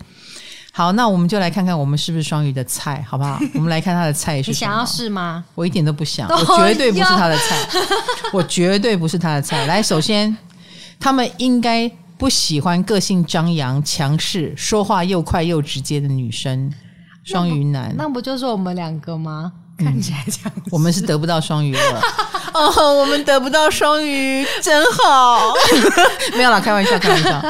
[0.72, 3.36] 好，那我们就来看看我们是不是双鱼的菜，好不好？
[3.54, 4.52] 我们来看他的菜是什么？
[4.52, 5.44] 你想要试吗？
[5.56, 7.68] 我一点都不想， 我绝对不是他的菜，
[8.32, 9.66] 我绝对不是他的菜。
[9.66, 10.36] 来，首先
[11.00, 11.90] 他们应该。
[12.20, 16.70] 不喜欢个性张扬、强势、说话又快又直接的女生，
[17.24, 19.50] 双鱼男那，那不就是我们两个吗？
[19.78, 22.00] 嗯、看起来这样，我们是得不到双鱼了。
[22.52, 25.54] 哦，我们得不到双鱼，真好。
[26.36, 27.42] 没有啦，开玩笑，开玩笑。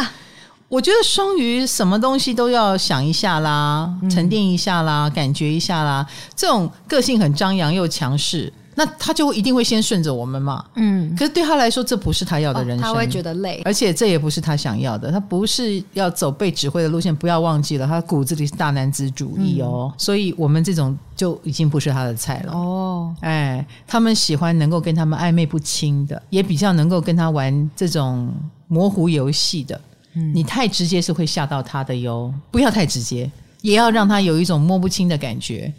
[0.68, 6.06] 我觉得双鱼什么东西都要想一下啦，沉淀一下啦，感觉一下啦。
[6.36, 8.52] 这种个性很张扬又强势。
[8.80, 22.54] 那他就一定会先顺着我们嘛，嗯，可是对他来说，这不是他要的人生，哦，他会觉得累，而且这也不是他想要的，他不是要走被指挥的路线，不要忘记了，他骨子里是大男子主义哦，嗯，所以我们这种就已经不是他的菜了。
[22.54, 28.32] 哦，哎，他们喜欢能够跟他们暧昧不清的，也比较能够跟他玩这种
[28.66, 29.78] 模糊游戏的，
[30.14, 35.70] 嗯，你太直接是会吓到他的哟，不要太直接，也要让他有一种摸不清的感觉。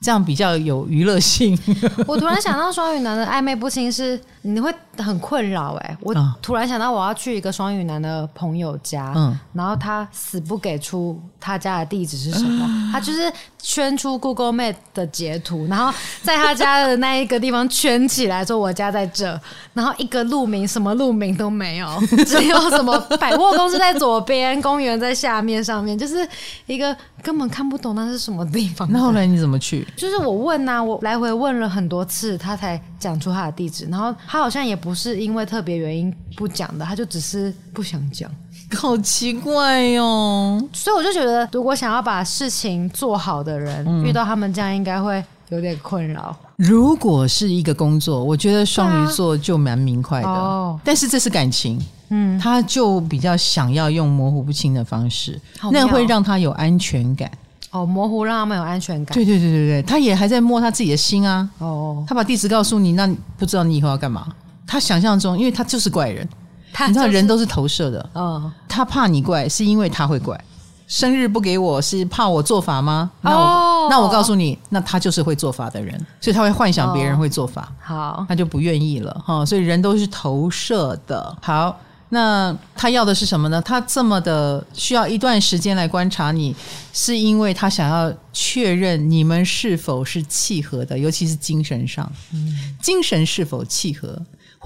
[0.00, 1.58] 这样比较有娱乐性。
[2.06, 5.96] 我突然想到，双鱼男的暧昧不清是你会很困扰哎。
[6.00, 19.38] 我突然想到，我要去一个双语男的朋友家，嗯，然后他死不给出他家的地址是什么， 他就是圈出 Google Map 的截图，然后在他家的那一个地方圈起来，说我家在这，
[19.74, 21.88] 然后一个路名什么路名都没有，
[22.26, 26.26] 只有什么百货公司在左边，公园在下面，上面就是
[26.66, 28.86] 一个根本看不懂那是什么地方。
[28.90, 29.86] 那后来你怎么去？
[29.96, 33.86] 就是我问呐、啊，我来回问了很多次，他才讲出他的地址。
[33.86, 38.30] 然后他好像也不是因为特别原因不讲的，他就只是不想讲。
[38.76, 40.68] 好奇怪哟、哦！
[40.72, 46.34] 所以我就觉得，如果想要把事情做好的人，嗯、遇到他们这样，应该会有点困扰。
[46.56, 50.28] 如果是一个工作，我觉得双鱼座就蛮明快的。
[50.28, 57.30] 哦、但是这是感情，嗯，他就比较想要用模糊不清的方式，那会让他有安全感。
[57.70, 59.14] 哦，模糊让他们有安全感。
[59.14, 61.48] 对对对对对，他也还在摸他自己的心啊。
[61.58, 64.26] 哦，他把地址告诉你，那不知道你以后要干嘛？
[64.66, 66.28] 他想象中，因为他就是怪人，
[66.72, 68.10] 他就是、你知道人都是投射的。
[68.14, 70.38] 哦，他怕你怪，是因为他会怪。
[70.86, 73.10] 生日不给我是怕我做法吗？
[73.20, 77.62] 那我、哦、那我告诉你，那他就是会做法的人，所以他会幻想别人会做法。
[77.62, 79.44] 哦、好，他就不愿意了哈。
[79.44, 81.36] 所以人都是投射的。
[81.40, 81.78] 好。
[82.08, 83.60] 那他要的是什么呢？
[83.60, 86.54] 他这么的需要一段时间来观察你，
[86.92, 94.16] 是因为他想要确认你们是否是契合的，尤其是精神上，嗯，精神是否契合，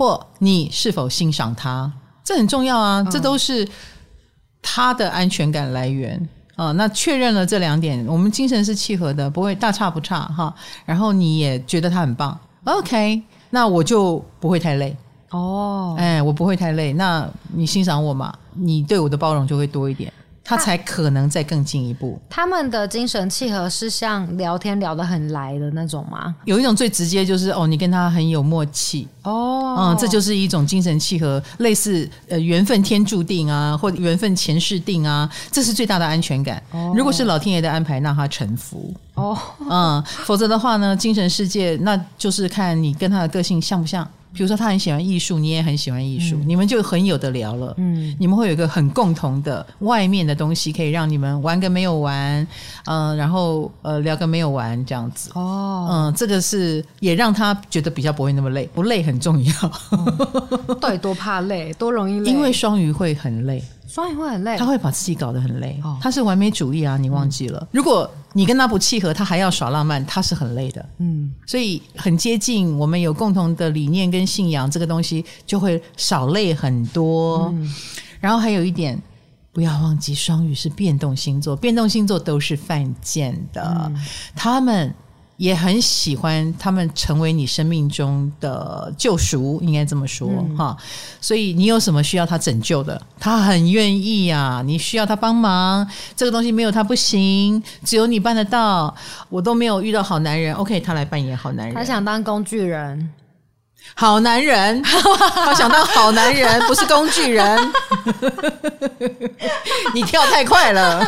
[0.01, 1.93] 或你是否欣赏他，
[2.25, 3.69] 这很重要啊，这都是
[4.63, 6.73] 他的安全感来源啊。
[6.73, 10.55] 那确认了这两点，我们精神是契合的，不会大差不差哈。
[10.87, 14.97] 然后你也觉得他很棒，OK，那我就不会太累。
[15.33, 16.95] 哦，哎，我不会太累。
[16.95, 18.33] 那你欣赏我嘛？
[18.55, 20.11] 你对我的包容就会多一点，
[20.45, 22.21] 他才可能再更进一步。
[22.29, 26.35] 他们的精神契合是像聊天聊得很来的那种吗？
[26.45, 36.63] 有一种最直接就是哦，你跟他很有默契哦，嗯，这就是一种精神契合，类似呃缘分天注定啊，或缘分前世定啊，这是最大的安全感。
[36.73, 39.39] 哦，如果是老天爷的安排，让他臣服哦，
[39.71, 44.07] 嗯，否则的话呢，精神世界那就是看你跟他的个性像不像。
[44.33, 47.75] 比如说他很喜欢艺术，你也很喜欢艺术，嗯、你们就很有的聊了。
[47.79, 52.47] 嗯，你们会有一个很共同的外面的东西，可以让你们玩个没有玩，
[52.87, 55.31] 嗯、呃，然后呃聊个没有玩这样子。
[55.35, 59.53] 哦，嗯，这个是也让他觉得比较不会那么累，不累很重要。
[59.93, 62.31] 嗯、到底多怕累，多容易累？
[62.31, 63.63] 因为双鱼会很累。
[63.91, 65.81] 双鱼会很累，他会把自己搞得很累。
[65.83, 67.59] 哦、他是完美主义啊，你忘记了？
[67.61, 70.89] 嗯、如果你跟他不契合，他还要耍浪漫，他是很累的。
[70.99, 77.51] 嗯，所以很接近，我们有共同的理念跟信仰，这个东西就会少累很多。
[77.53, 77.75] 嗯、
[78.21, 78.97] 然后还有一点，
[79.53, 84.01] 不要忘记，双鱼是变动星座，变动星座都是犯贱的，嗯、
[84.37, 84.95] 他们。
[85.41, 90.77] 也很喜欢他们成为你生命中的救赎，应该这么说哈。
[90.79, 90.85] 嗯、
[91.19, 94.63] 所以你有什么需要他拯救的，他很愿意呀。
[94.63, 98.95] 你需要他帮忙，这个东西没有他不行，只有你办得到。
[99.31, 101.75] 我都没有遇到好男人，OK，他来扮演好男人。
[101.75, 103.11] 他想当工具人。
[103.95, 107.73] 好男人， 他想当好男人，不是工具人。
[109.93, 111.05] 你跳太快了，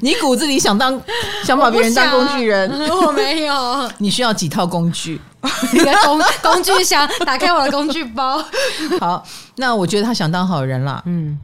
[0.00, 1.00] 你骨子里想当，
[1.44, 2.70] 想把别人当工具人。
[2.90, 3.90] 我，我没有。
[3.98, 5.20] 你需要几套工具？
[5.72, 8.44] 你的工 工具箱，打开我的工具包。
[9.00, 9.24] 好，
[9.56, 11.02] 那我觉得他想当好人啦。
[11.06, 11.38] 嗯。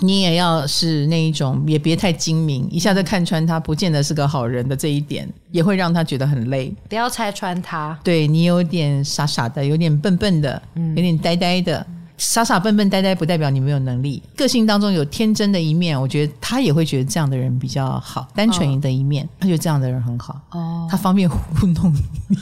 [0.00, 6.72] 你也要是那一种，也别太精明，一下子看穿他不见得是个好人的这一点，也会让他觉得很累。
[6.88, 7.98] 不要拆穿他。
[8.04, 14.22] 对，你有点傻傻的，有点笨笨的，有点呆呆的，嗯、傻傻笨笨呆呆不代表你没有能力。
[14.36, 20.38] 个性当中有天真的一面，我觉得他也会觉得这样的人比较好，单纯的一面，哦、他觉得这样的人很好。
[20.50, 22.00] 哦，他方便糊弄你。
[22.28, 22.36] 你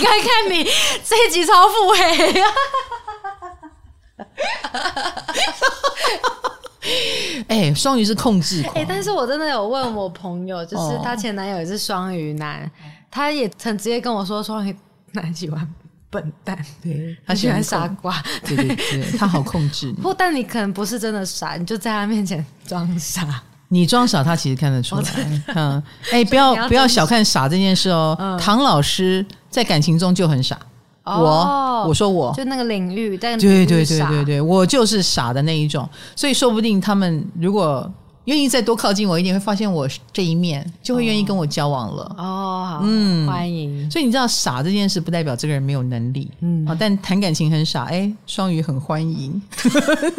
[0.00, 0.64] 看看你
[1.04, 2.46] 这一集超腹黑呀！
[7.48, 8.74] 哎、欸，双鱼是控制狂。
[8.74, 12.70] 哎、欸，但是我真的有问我朋友，就是她前男友也是双鱼男，
[13.10, 14.74] 他也曾直接跟我说，双鱼
[15.12, 15.66] 男喜欢
[16.10, 19.92] 笨蛋，对，他喜欢傻瓜，对对对，他好控制。
[19.94, 23.42] 不，但你可能不是真的傻，你就在他面前装傻。
[23.68, 25.02] 你装傻，他其实看得出来。
[25.54, 28.14] 嗯，哎、欸， 不要不要小看傻这件事哦。
[28.20, 30.58] 嗯、唐老师在感情中就很傻。
[31.04, 32.32] 我我说我。
[32.34, 37.90] 就那个领域，但对对对对对，我就是傻的那一种，所以说不定他们如果
[38.26, 42.14] 愿意再多靠近我一点，会发现我这一面，就会愿意跟我交往了。
[42.16, 43.90] 哦，好，嗯，欢迎。
[43.90, 49.42] 所以你知道，傻这件事不代表这个人没有能力，嗯，但谈感情很傻，哎，双鱼很欢迎，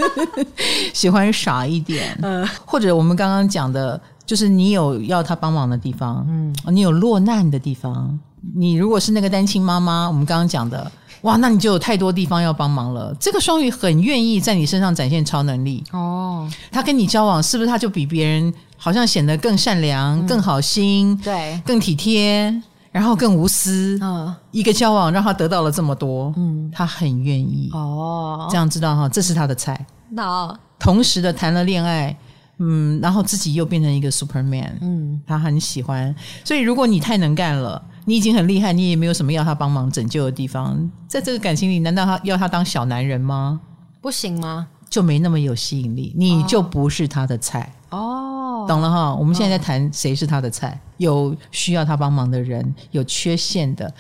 [0.93, 3.99] 喜欢傻一点，嗯，或者我们刚刚讲的，
[4.33, 8.19] 就是你有要他帮忙的地方，嗯，你有落难的地方。
[8.55, 10.91] 你如果是那个单亲妈妈，我们刚刚讲的，
[11.21, 13.15] 哇，那你就有太多地方要帮忙了。
[13.19, 16.49] 这个双鱼很愿意在你身上展现超能力哦。
[16.71, 22.51] 他跟你交往，是不是他就比别人好像显得更善良、嗯、更好心、对、更体贴，
[22.91, 23.99] 然后更无私？
[24.01, 28.47] 嗯，一个交往让他得到了这么多，嗯，他很愿意哦。
[28.49, 29.85] 这样知道哈，这是他的菜。
[30.09, 32.17] 那同时的谈了恋爱，
[32.57, 36.13] 嗯，然后自己又变成一个 Superman，嗯，他很喜欢。
[36.43, 37.81] 所以如果你太能干了。
[38.05, 43.61] 你已经很厉害，你也没有什么要他帮忙拯救的地方，在这个感情里，难道他要他当小男人吗？
[44.01, 44.67] 不行吗？
[44.89, 48.65] 就没那么有吸引力，你就不是他的菜哦。
[48.67, 53.93] 懂了哈，我们现在在谈谁是他的菜，有需要他帮忙的人，有缺陷的，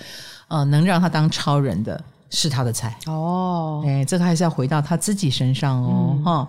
[0.49, 3.81] 呃，能让他当超人的是他的菜哦。
[3.87, 6.19] 哎，这个还是要回到他自己身上哦。
[6.25, 6.47] 哈、嗯，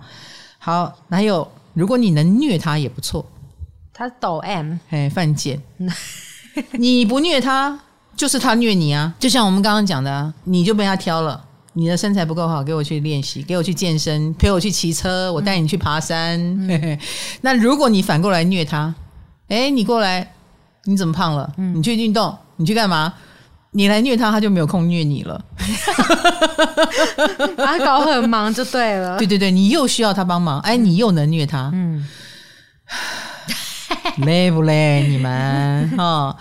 [0.59, 3.23] 好，还有，如果你能虐他也不错，
[3.93, 5.61] 他抖 M，哎，犯贱。
[6.71, 7.77] 你不虐他，
[8.15, 9.13] 就是他虐你啊！
[9.19, 11.45] 就像我们刚刚讲的啊，你就被他挑了。
[11.73, 16.39] 你的身材不够好，给我去练习，给我去健身，陪我去骑车，我带你去爬山。
[16.69, 16.97] 嗯、
[17.41, 18.95] 那如果你反过来虐他，
[19.49, 20.33] 哎，你过来，
[20.85, 21.53] 你怎么胖了？
[21.57, 23.13] 你去运动，你去干嘛？
[23.75, 25.43] 你来虐他，他就没有空虐你了。
[27.57, 29.17] 阿搞很忙就对了。
[29.17, 32.07] 对对对，你又需要他帮忙，哎，你又能虐他，嗯，
[34.25, 35.05] 累不累？
[35.09, 35.89] 你们啊、
[36.31, 36.35] 哦，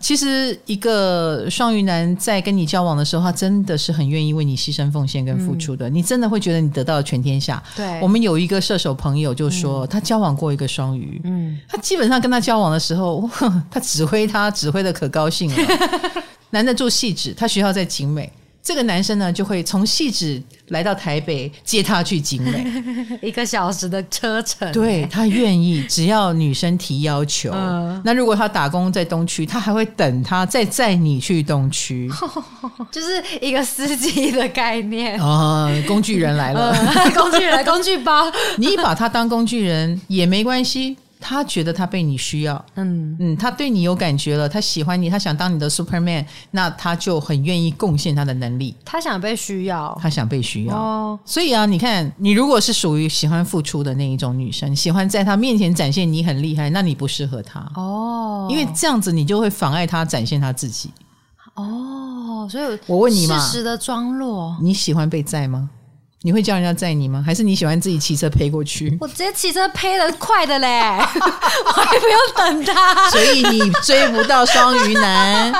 [0.00, 5.88] 其实一个双鱼男在跟你交往的时候，他真的是很愿意为你牺牲奉献跟付出的。
[5.88, 7.62] 嗯、你真的会觉得你得到了全天下。
[7.76, 13.30] 对，我们有一个射手朋友就说，嗯、他交往过一个双鱼，嗯，他基本上跟他交往的时候，
[13.70, 15.56] 他指挥他指挥的可高兴了。
[16.50, 18.30] 男的住汐止，他学校在景美。
[18.62, 24.70] 这个男生呢，就会从汐止来到台北接他去景美， 一个小时的车程。
[24.70, 27.50] 对，他愿意，只要女生提要求。
[27.54, 32.06] 嗯、那如果他打工在东区，他还会等他再载你去东区，
[32.92, 35.18] 就是一个司机的概念。
[35.24, 40.94] 哦，工具人来了，嗯、工具人，工具包，你把他当工具人也没关系。
[41.20, 48.74] 他觉得他被你需要，嗯嗯，他对你有感觉了，他喜欢你，他想当你的 Superman，那他就很愿意贡献他的能力。
[48.84, 50.74] 他想被需要，他想被需要。
[50.74, 60.90] 哦，所以啊，你看，你如果是属于喜欢付出的那一种女生，喜欢在他面前展现你很厉害，那你不适合他哦，因为这样子你就会妨碍他展现他自己。
[61.54, 65.68] 哦，所以我问你嘛，适时的装弱，你喜欢被在吗？
[66.22, 67.22] 你会叫人家载你吗？
[67.24, 68.94] 还是你喜欢自己骑车飞过去？
[69.00, 70.98] 我直接骑车飞的快的嘞，
[71.64, 73.08] 我还不用等他。
[73.10, 75.50] 所以你追不到双鱼男，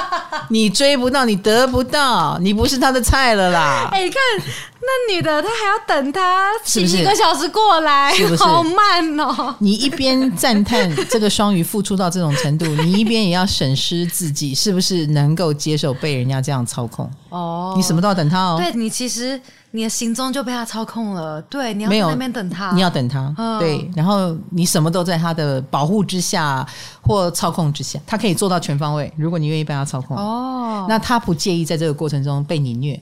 [0.50, 3.88] 你追不到，你得不到，你不是他的菜了啦。
[3.90, 4.20] 哎、欸，你看
[4.90, 8.42] 那女的，她还要等他骑一个小时过来，是不是？
[8.42, 9.54] 好慢哦。
[9.60, 17.08] 你一边赞叹这个双鱼付出到这种程度， 你一边也要审视自己是不是能够接受被人家这样操控。
[17.28, 18.56] 哦，你什么都要等他哦。
[18.58, 19.40] 对，你其实。
[19.72, 26.66] 你的行踪就被他操控了，对，你要在那边等他，你要等他，嗯、对，然后你什么都在他的保护之下
[27.00, 29.12] 或操控之下，他可以做到全方位。
[29.16, 33.00] 如果你愿意被他操控，哦，那他不介意在这个过程中被你虐，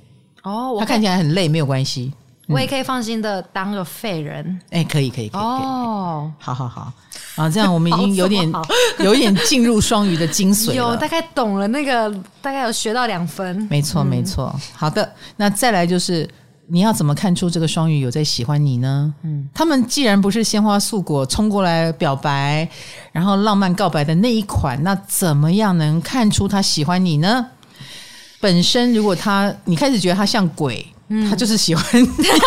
[0.49, 2.13] 哦，他看起来很累，没有关系，
[2.49, 6.93] 我也可以放心的当个废人，哎、嗯，可以，可以，可以，哦，好好好，
[7.37, 8.51] 啊，这样我们已经有点
[9.01, 16.29] 有点进入双鱼的精髓了，有大概懂了那个，大概有学到两分，没错，没错，好的，那再来就是。
[16.71, 19.15] 你要怎么看出这个双鱼有在喜欢你呢？
[19.23, 22.69] 嗯，他们既然不是鲜花素果冲过来表白，
[23.11, 27.47] 然后浪漫告白的那一款，那怎么样能看出他喜欢你呢？
[28.41, 30.87] 本身如果他你开始觉得他像鬼。
[31.31, 32.47] 他就是喜欢你， 他他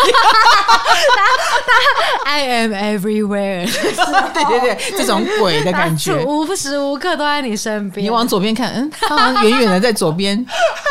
[2.30, 3.66] I am everywhere，
[4.32, 8.06] 对对对，这种鬼的感觉，无时无刻都在你身边。
[8.06, 10.44] 你往左边看，嗯，他好像远远的在左边，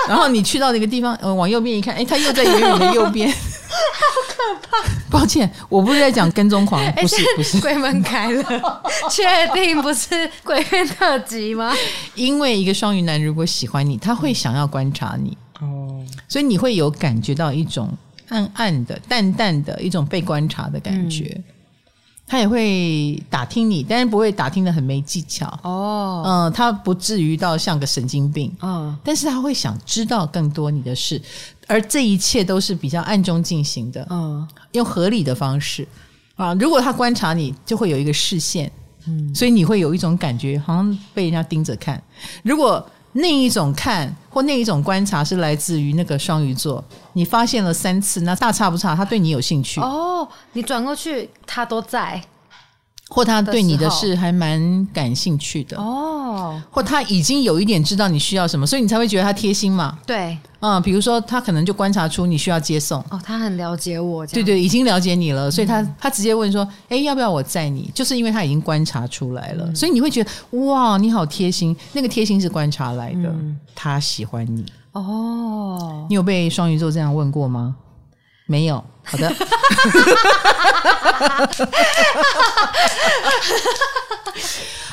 [0.07, 3.37] 然后你去到那个地方，嗯，往右边一看，哎，他又在远远的右边，好
[4.27, 4.35] 可
[4.69, 4.83] 怕。
[5.09, 11.73] 抱歉，我不是在讲跟踪狂，不是不是，鬼门开了， 确定不是鬼片特辑吗？
[12.15, 15.37] 因为一个双鱼男如果喜欢你，他会想要观察你。
[15.61, 17.89] 哦，所以你会有感觉到一种
[18.29, 21.33] 暗暗的、淡淡的一种被观察的感觉。
[21.37, 21.43] 嗯、
[22.27, 25.47] 他也会打听你，但是不会打听的很没技巧。
[25.63, 28.51] 哦，嗯，他不至于到像个神经病。
[28.61, 31.21] 嗯，但是他会想知道更多你的事，
[31.67, 34.07] 而这一切都是比较暗中进行的。
[34.09, 35.87] 嗯，用合理的方式
[36.35, 36.53] 啊。
[36.55, 38.71] 如果他观察你，就会有一个视线。
[39.07, 42.01] 嗯，所以你会有一种感觉，好像被人家盯着看。
[42.43, 50.27] 如果那一种看或那一种观察是来自于那个双鱼座，你发现了三次，那大差不差，他对你有兴趣哦。
[50.53, 52.21] 你转过去，他都在。
[53.13, 55.77] 或他对你的事还蛮感兴趣的。
[55.77, 59.97] 哦，或他已经有一点知道你需要什么，所以你才会觉得他贴心嘛。
[60.07, 63.01] 对，嗯，比如说他可能就观察出你需要接送。
[63.09, 67.91] 哦，他很了解我，对对，已经了解你了，所以他他直接问说，哎，要不要我载你？
[67.93, 70.31] 就是因为他已经观察出来了，所以你会觉得
[70.65, 73.35] 哇，你好贴心，那个贴心是观察来的，
[73.75, 74.65] 他喜欢你。
[74.93, 76.05] 哦。
[76.09, 77.75] 你有被双鱼座这样问过吗？
[78.51, 79.33] 没有，好的。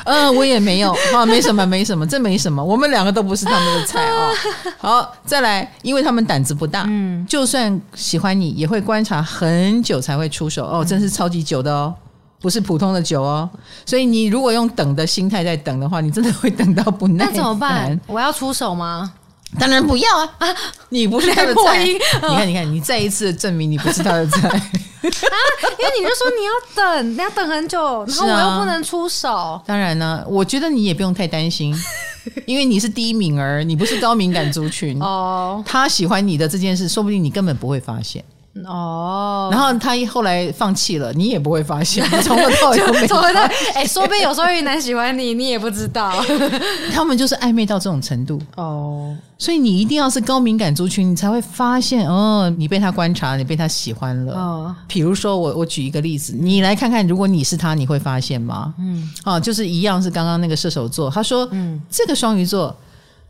[0.05, 4.33] 嗯， 我也没有，啊，没什么，没什么，这没什么，我们两个都不是他们的菜哦。
[4.77, 11.93] 好，再来，因为他们胆子不大，嗯，就算喜欢你，也会观察很久才会出手哦，真是超级久的哦，
[12.39, 13.49] 不是普通的久哦。
[13.85, 17.33] 所以你如果用等的心态在等的话，你真的会等到不耐烦。
[17.33, 17.99] 那怎么办？
[18.07, 19.11] 我要出手吗？
[19.57, 20.29] 当然不要啊！
[20.39, 20.55] 啊，
[20.89, 21.83] 你不是他的菜。
[21.87, 24.53] 你看，你看，你再一次证明你不是他的菜 啊！
[25.01, 29.33] 因为你就说你要等，你要等很久，然后我又不能出手。
[29.33, 31.73] 啊、当然呢，我觉得你也不用太担心，
[32.45, 35.63] 因为你是低敏儿，你不是高敏感族群哦。
[35.65, 38.23] 他喜欢你的这件事，说不定你根本不会发现。
[38.65, 43.73] 哦，然后他后来放弃了，你也不会发现， 从头到尾都没发现。
[43.75, 46.13] 哎，说不定有双鱼男喜欢你， 你也不知道。
[46.93, 54.33] 他们就是暧昧到这种程度哦，所以你一定要是高敏感族群，你才会发现哦，你被他观察，你被他喜欢了。
[54.33, 58.73] 哦，比如说我我举一个例子，你来看看，如果你是他，你会发现吗？
[58.79, 62.75] 嗯，哦，就是一样是刚刚那个射手座，他说，嗯，这个双鱼座。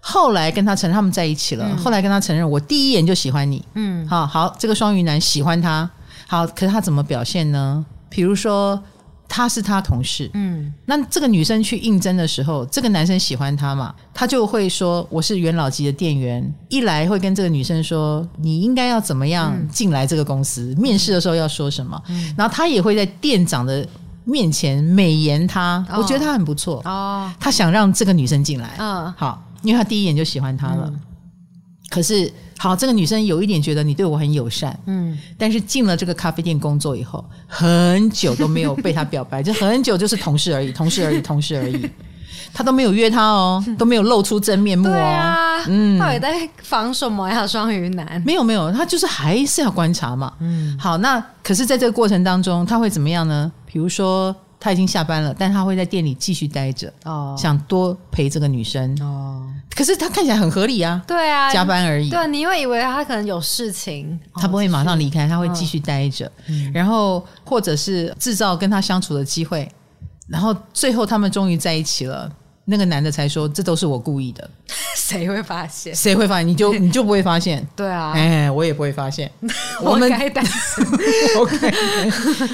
[0.02, 1.68] 后来跟他承认他们在一起了。
[1.70, 3.64] 嗯、后来跟他承认，我第一眼就喜欢你。
[3.74, 5.90] 嗯，好好，这个双鱼男喜欢他。
[6.28, 7.86] 好，可是他怎么表现呢？
[8.08, 8.82] 比如说
[9.28, 10.30] 他是他同事。
[10.34, 16.54] 嗯，那这个女生去应征的时候，这个男生喜欢她嘛，他就会说我是元老级的店员。
[16.70, 20.74] 一来会跟这个女生说，你应该要怎么样进来这个公司？
[20.78, 22.02] 嗯、面试的时候要说什么？
[22.08, 23.88] 嗯、然后他也会在店长的
[24.24, 25.84] 面前美言他。
[25.90, 26.82] 哦、我觉得他很不错。
[26.86, 28.76] 哦，他想让这个女生进来。
[28.78, 29.44] 嗯、哦，好。
[29.62, 31.00] 因为他第一眼就喜欢他了，嗯、
[31.90, 41.90] 可是好，这个女生有一点觉得你对我很友善，嗯，但是进了这个咖啡店工作以后，很久都没有被他表白，就很久就是同事而已，同事而已， 同事而已，
[42.54, 47.46] 他都没有约他哦，都没有露出真面目哦，啊、嗯，到底在防什么呀？
[47.48, 48.22] 双鱼男？
[48.26, 53.52] 没有没有，他就是还是要观察嘛，嗯，好，那可是在这个过程当中，他会怎么样呢？
[53.66, 54.36] 比如说。
[54.60, 59.46] 他已经下班了，但他会在店里继续待着，哦，想多陪这个女生，哦。
[59.74, 62.10] 可是他看起来很合理啊，对啊，加班而已。
[62.10, 69.72] 对，你会以为他可能有事情，他不会马上离开，他会继续待着，嗯，然后或者是制造跟他相处的机会，
[70.28, 72.30] 然后最后他们终于在一起了。
[72.70, 74.48] 那个男的才说：“这都是我故意的。
[74.96, 75.94] ”谁会发现？
[75.96, 76.48] 谁会发现？
[76.48, 77.68] 你就 你就不会发现？
[77.76, 79.30] 对啊，哎，我也不会发现。
[79.82, 80.86] 我们该单身。
[81.38, 81.74] OK。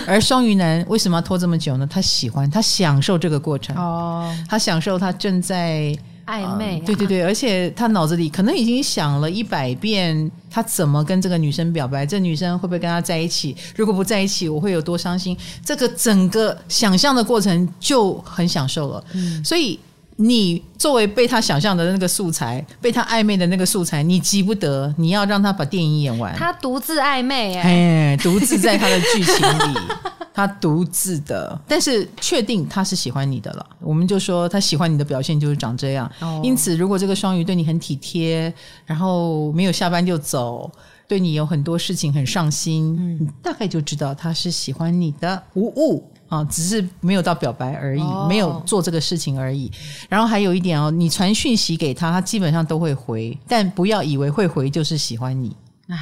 [0.07, 1.85] 而双鱼男为什么要拖这么久呢？
[1.91, 3.75] 他喜欢，他享受这个过程。
[3.75, 5.93] 哦，他享受他正在
[6.27, 6.81] 暧昧。
[6.85, 12.05] 对对对，而且他脑子里可能已经想了一百遍，他怎么跟这个女生表白？
[12.05, 13.53] 这女生会不会跟他在一起？
[13.75, 15.35] 如果不在一起，我会有多伤心？
[15.65, 19.03] 这个整个想象的过程就很享受了。
[19.13, 19.77] 嗯，所以。
[20.17, 26.33] 你作为被他想象的那个素材，被他暧昧的那个素材，你急不得，你要让他把电影演完。
[26.35, 29.35] 他独自暧昧，哎，独自在他的剧情
[29.73, 29.77] 里，
[30.33, 33.65] 他独自的，但是确定他是喜欢你的了。
[33.81, 36.09] 我们就说他喜欢你的表现就是长这样。
[36.21, 38.53] 哦，因此，如果这个双鱼对你很体贴，
[38.85, 40.71] 然后没有下班就走，
[41.09, 45.43] 对你有很多事情很上心，嗯，你大概就知道他是喜欢你的。
[45.55, 46.09] 无误。
[46.27, 49.71] 啊，只是没有到表白而已，哦、没有做这个事情而已。
[50.09, 55.55] 然后还有一点哦，你传讯息给他，他基本上都会回，但不要以为会回就是喜欢你。
[55.87, 55.97] 唉，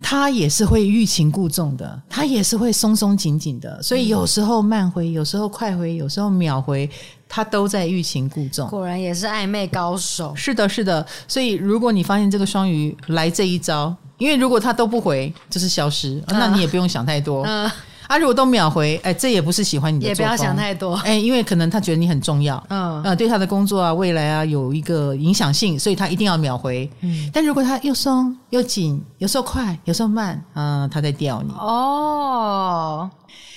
[0.00, 3.82] 他也是会欲擒故纵的，他也是会松松紧紧的。
[3.82, 6.88] 所以有时候慢回，有时候快回，有时候秒回，
[7.28, 8.66] 他都在欲擒故纵。
[8.68, 10.34] 果然也是暧昧高手。
[10.34, 11.06] 是的，是的。
[11.28, 17.44] 所以如果你发现这个双鱼来这一招，因为如果他都不回，就是消失，啊、那你也不用想太多。
[18.06, 18.18] 啊！
[18.18, 26.88] 如果都秒回，哎，这也不是喜欢你的，也不要想太多，哎，因为可能他觉得你很重要，嗯，呃，对他的工作啊、未来啊有一个影响性，所以他一定要秒回。
[27.00, 31.52] 嗯，但如果他又松又紧，有时候快，有时候慢，啊，他在吊你。
[31.52, 33.10] 哦，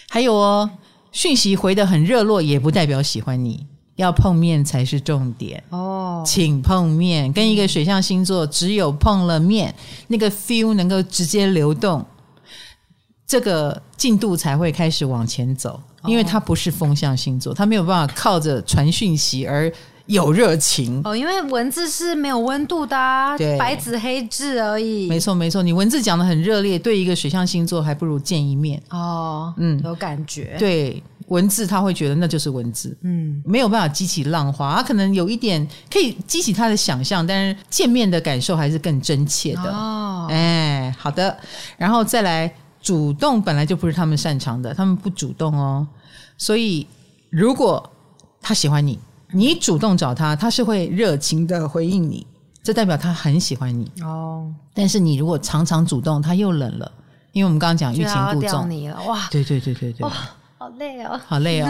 [0.09, 0.69] 还有哦，
[1.11, 3.65] 讯息回得很热络，也不代表喜欢你，
[3.97, 5.61] 要碰面才是重点。
[5.71, 9.75] 哦，请碰面，跟一个水象星座，只有碰了面，
[10.07, 12.05] 那个 feel 能够直接流动。
[13.27, 19.69] 这个进度才会开始往前走，因为它不是风象星座，它没有办法靠着传讯息而
[20.05, 21.13] 有热情哦。
[21.13, 25.09] 因为文字是没有温度的啊，对，白纸黑字而已。
[25.09, 29.53] 没错，没错，你文字讲的很热烈，对一个水象星座还不如见一面哦。
[29.57, 30.55] 嗯，有感觉。
[30.57, 40.27] 对，文字他会觉得那就是文字，嗯，没有办法激起浪花，他可能有一点可以激起他的想象，但是见面的感受还是更真切的哦。
[40.29, 41.37] 哎，好的，
[41.77, 42.49] 然后再来。
[42.87, 45.85] 主动本来就不是他们擅长的，他们不主动哦。
[46.37, 46.87] 所以，
[47.29, 47.91] 如果
[48.41, 48.97] 他喜欢你，
[49.33, 52.25] 你主动找他，他是会热情的回应你，
[52.63, 54.49] 这代表他很喜欢你哦。
[54.73, 56.89] 但是你如果常常主动，他又冷了，
[57.33, 59.27] 因为我们刚刚讲欲擒故纵，你了哇！
[59.29, 60.09] 对对对对对，
[60.57, 61.67] 好累哦，好累哦。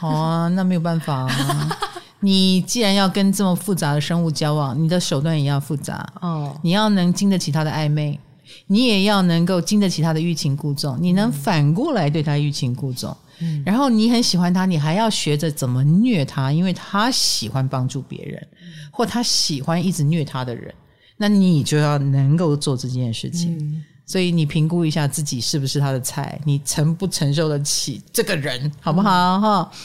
[0.00, 1.78] 好 啊，那没有办法啊。
[2.20, 6.54] 你既然要跟这么复杂的生物交往，你的手段也要复杂哦。
[6.60, 8.20] 你要能经得起他的暧昧。
[8.68, 18.46] 你也要能够经得起他的欲擒故纵，你能反过来对他欲擒故纵，嗯，然后你很喜欢他，你还要学着怎么虐他，因为他喜欢帮助别人，
[18.90, 20.74] 或他喜欢一直虐他的人，
[21.16, 23.56] 那你就要能够做这件事情。
[23.58, 29.40] 嗯，所以你评估一下自己是不是他的菜，你承不承受得起这个人，好不好？
[29.40, 29.78] 哈，嗯。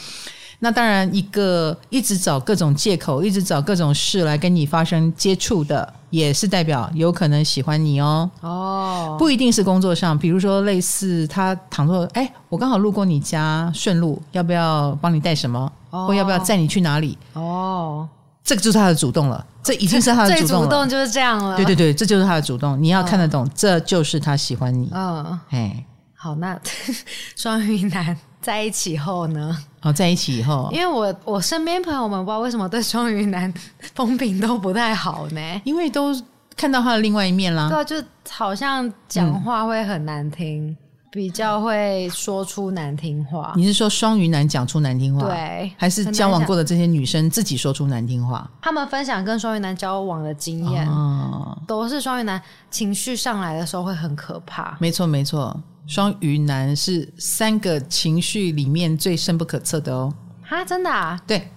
[0.63, 8.29] 那当然，一个一直找各种借口，一直找各种事来跟你发生接触的，也是代表有可能喜欢你哦。
[8.41, 15.71] 哦，不一定是工作上，比如说类似他倘若哎，我刚好路过你家，顺路，要不要帮你带什么？
[15.89, 17.17] 哦、或要不要载你去哪里？
[17.33, 18.07] 哦，
[18.43, 20.47] 这个就是他的主动了，这已经是他的主动了。
[20.47, 21.55] 最主动就是这样了。
[21.55, 22.79] 对对对，这就是他的主动。
[22.79, 24.91] 你要看得懂，哦、这就是他喜欢你。
[24.93, 25.83] 嗯，哎，
[26.13, 26.55] 好，那
[27.35, 29.57] 双鱼男在一起后呢？
[29.81, 33.51] 哦，在一起以后，因为我我身边朋友们不知道为什么对双鱼男
[33.95, 35.61] 风评都不太好呢？
[35.63, 36.15] 因为都
[36.55, 37.67] 看到他的另外一面啦。
[37.69, 37.95] 对啊，就
[38.29, 40.77] 好像讲话会很难听，嗯、
[41.11, 43.53] 比较会说出难听话。
[43.55, 45.25] 你是说双鱼男讲出难听话？
[45.25, 48.47] 对，还是交往过的这些女生自己说出难听话？
[48.61, 52.39] 他们分享跟双鱼男交往的经验，哦、都是双鱼男
[52.69, 54.77] 情绪上来的时候会很可怕。
[54.79, 55.59] 没错，没错。
[55.91, 60.13] 双鱼男是三个情绪里面最深不可测的哦。
[60.41, 61.21] 哈，真的啊？
[61.27, 61.49] 对，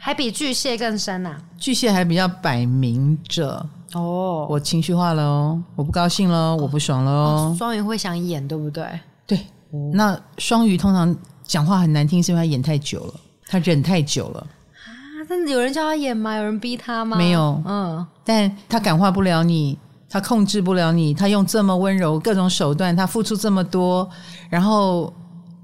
[0.00, 1.40] 还比巨蟹更深啊？
[1.56, 7.54] 巨蟹还比较摆明着哦，我情绪化了哦，我不高兴了，哦、我不爽了哦。
[7.56, 8.84] 双鱼会想演，对不对？
[9.24, 9.38] 对。
[9.70, 13.14] 哦、那双鱼通常讲话很难听，是因为他演太久了，
[13.46, 15.22] 他忍太久了啊。
[15.28, 16.34] 真的有人叫他演吗？
[16.34, 17.16] 有人逼他吗？
[17.16, 17.62] 没有。
[17.64, 19.78] 嗯，但他感化不了你。
[20.08, 24.08] 他控制不了你，他用这么温柔各种手段，他付出这么多，
[24.48, 25.12] 然后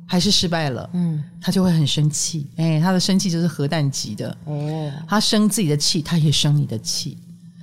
[0.07, 7.17] 还是失败了，嗯，他就会很生气，哎，他的生气就是核弹级的，哦，他生自己的气，他也生你的气，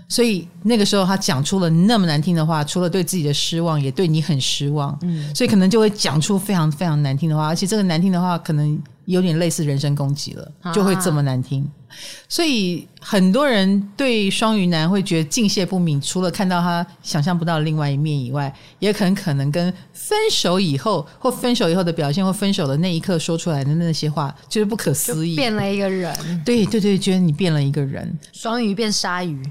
[0.08, 11.64] 所以那个时候他讲出了那么难听的话，除了对自己的失望，也对你很失望，嗯，所以可能就会讲出非常非常难听的话，而且这个难听的话可能有点类似人身攻击了，就会这么难听。
[11.64, 11.70] 啊
[12.30, 26.14] 所以很多人对双鱼男会觉得敬谢不敏，除了看到他想象不到的另外一面以外，也很可能跟分手以后或分手以后的表现或分手的那一刻说出来的那些话，就是不可思议，变了一个人。
[26.46, 29.44] 对对对，觉得你变了一个人， 双鱼变鲨鱼，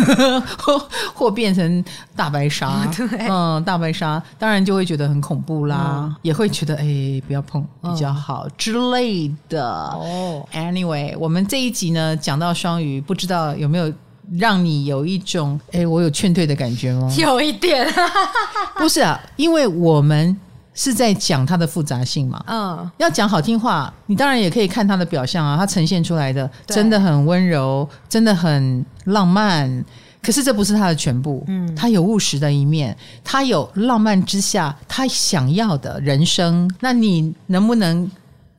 [0.58, 1.84] 或或变成
[2.14, 9.66] 大白鲨，对嗯，大白鲨，当然就会觉得很恐怖啦，嗯、也会觉得哎，不要碰比较好、嗯、之类的。
[9.66, 11.85] 哦，Anyway，我们这一集。
[11.90, 13.92] 呢，讲到双鱼，不知道有没有
[14.38, 17.12] 让你有一种哎，我有劝退的感觉吗？
[17.18, 17.86] 有一点，
[18.76, 20.36] 不是啊，因为我们
[20.74, 22.42] 是在讲它的复杂性嘛。
[22.46, 29.84] 嗯，要讲好听话，你当然也可以看它的表象啊，它呈现出来的真的很温柔，真的很浪漫。
[30.22, 36.68] 可是这不是他的全部，嗯，他有务实的一面，他有浪漫之下他想要的人生。
[36.80, 38.10] 那你能不能？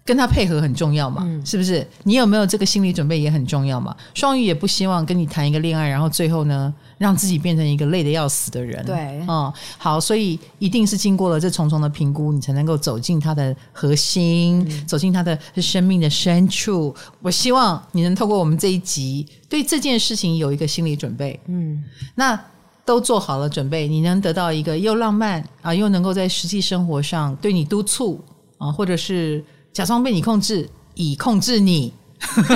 [0.07, 1.85] 跟他配合很重要嘛，嗯、是不是？
[2.03, 3.93] 你有没有这个心理准备也很重要嘛。
[4.13, 8.85] 双鱼也不希望跟你谈一个恋爱，然后最后呢，让自己变成一个累得要死的人。
[8.85, 16.95] 对，嗯，好，所以一定是经过了这重重的评估，你才能够走进他的核心，嗯、走进他的生命的深处。
[17.21, 21.37] 我希望你能透过我们这一集，对这件事情有一个心理准备。
[21.47, 21.83] 嗯，
[22.15, 22.39] 那
[22.85, 28.23] 都做好了准备，你能得到一个又浪漫啊，又能够在实际生活上对你督促
[28.57, 29.43] 啊，或者是。
[29.77, 31.93] 假装被你控制，以控制你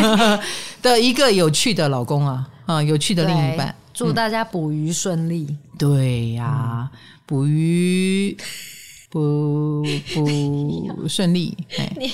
[0.82, 3.76] 的一个有趣的老公啊啊，有趣的另一半。
[3.94, 5.46] 祝大家捕鱼顺利。
[5.48, 6.92] 嗯、对呀、啊，
[7.28, 8.36] 捕鱼
[9.12, 11.56] 不不顺利。
[12.00, 12.12] 你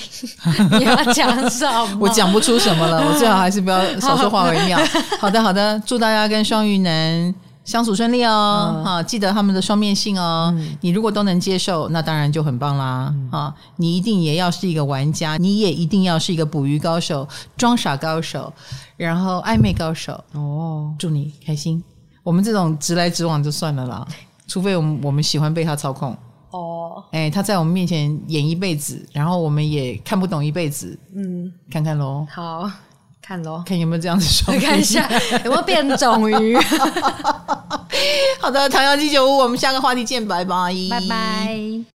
[0.78, 1.96] 你要讲什么？
[2.04, 4.78] 我讲不出什么了，我最好还是不要少说话为妙。
[5.18, 7.34] 好的好的，祝大家跟双鱼男。
[7.68, 10.50] 相处顺利哦，嗯、啊，记得他们的双面性哦。
[10.56, 13.14] 嗯、你如果都能接受，那当然就很棒啦。
[13.14, 18.50] 嗯、啊，你一定也要是一个玩家，你也一定要是一个捕鱼高手、装傻高手，
[18.96, 20.94] 然后暧昧高手哦。
[20.98, 21.84] 祝你开心。
[22.22, 24.08] 我们这种直来直往就算了啦，
[24.46, 26.16] 除非我们我们喜欢被他操控
[26.52, 27.04] 哦。
[27.10, 30.98] 哎，他在我们面前演一辈子，然后我们也看不懂一辈子。
[31.14, 32.26] 嗯，看看喽。
[32.30, 32.70] 好。
[33.28, 35.06] 看喽，看有没有这样子说，看一下
[35.44, 36.56] 有没有变种鱼。
[38.40, 41.84] 好的，唐阳鸡酒屋，我们下个话题见，拜拜，拜拜。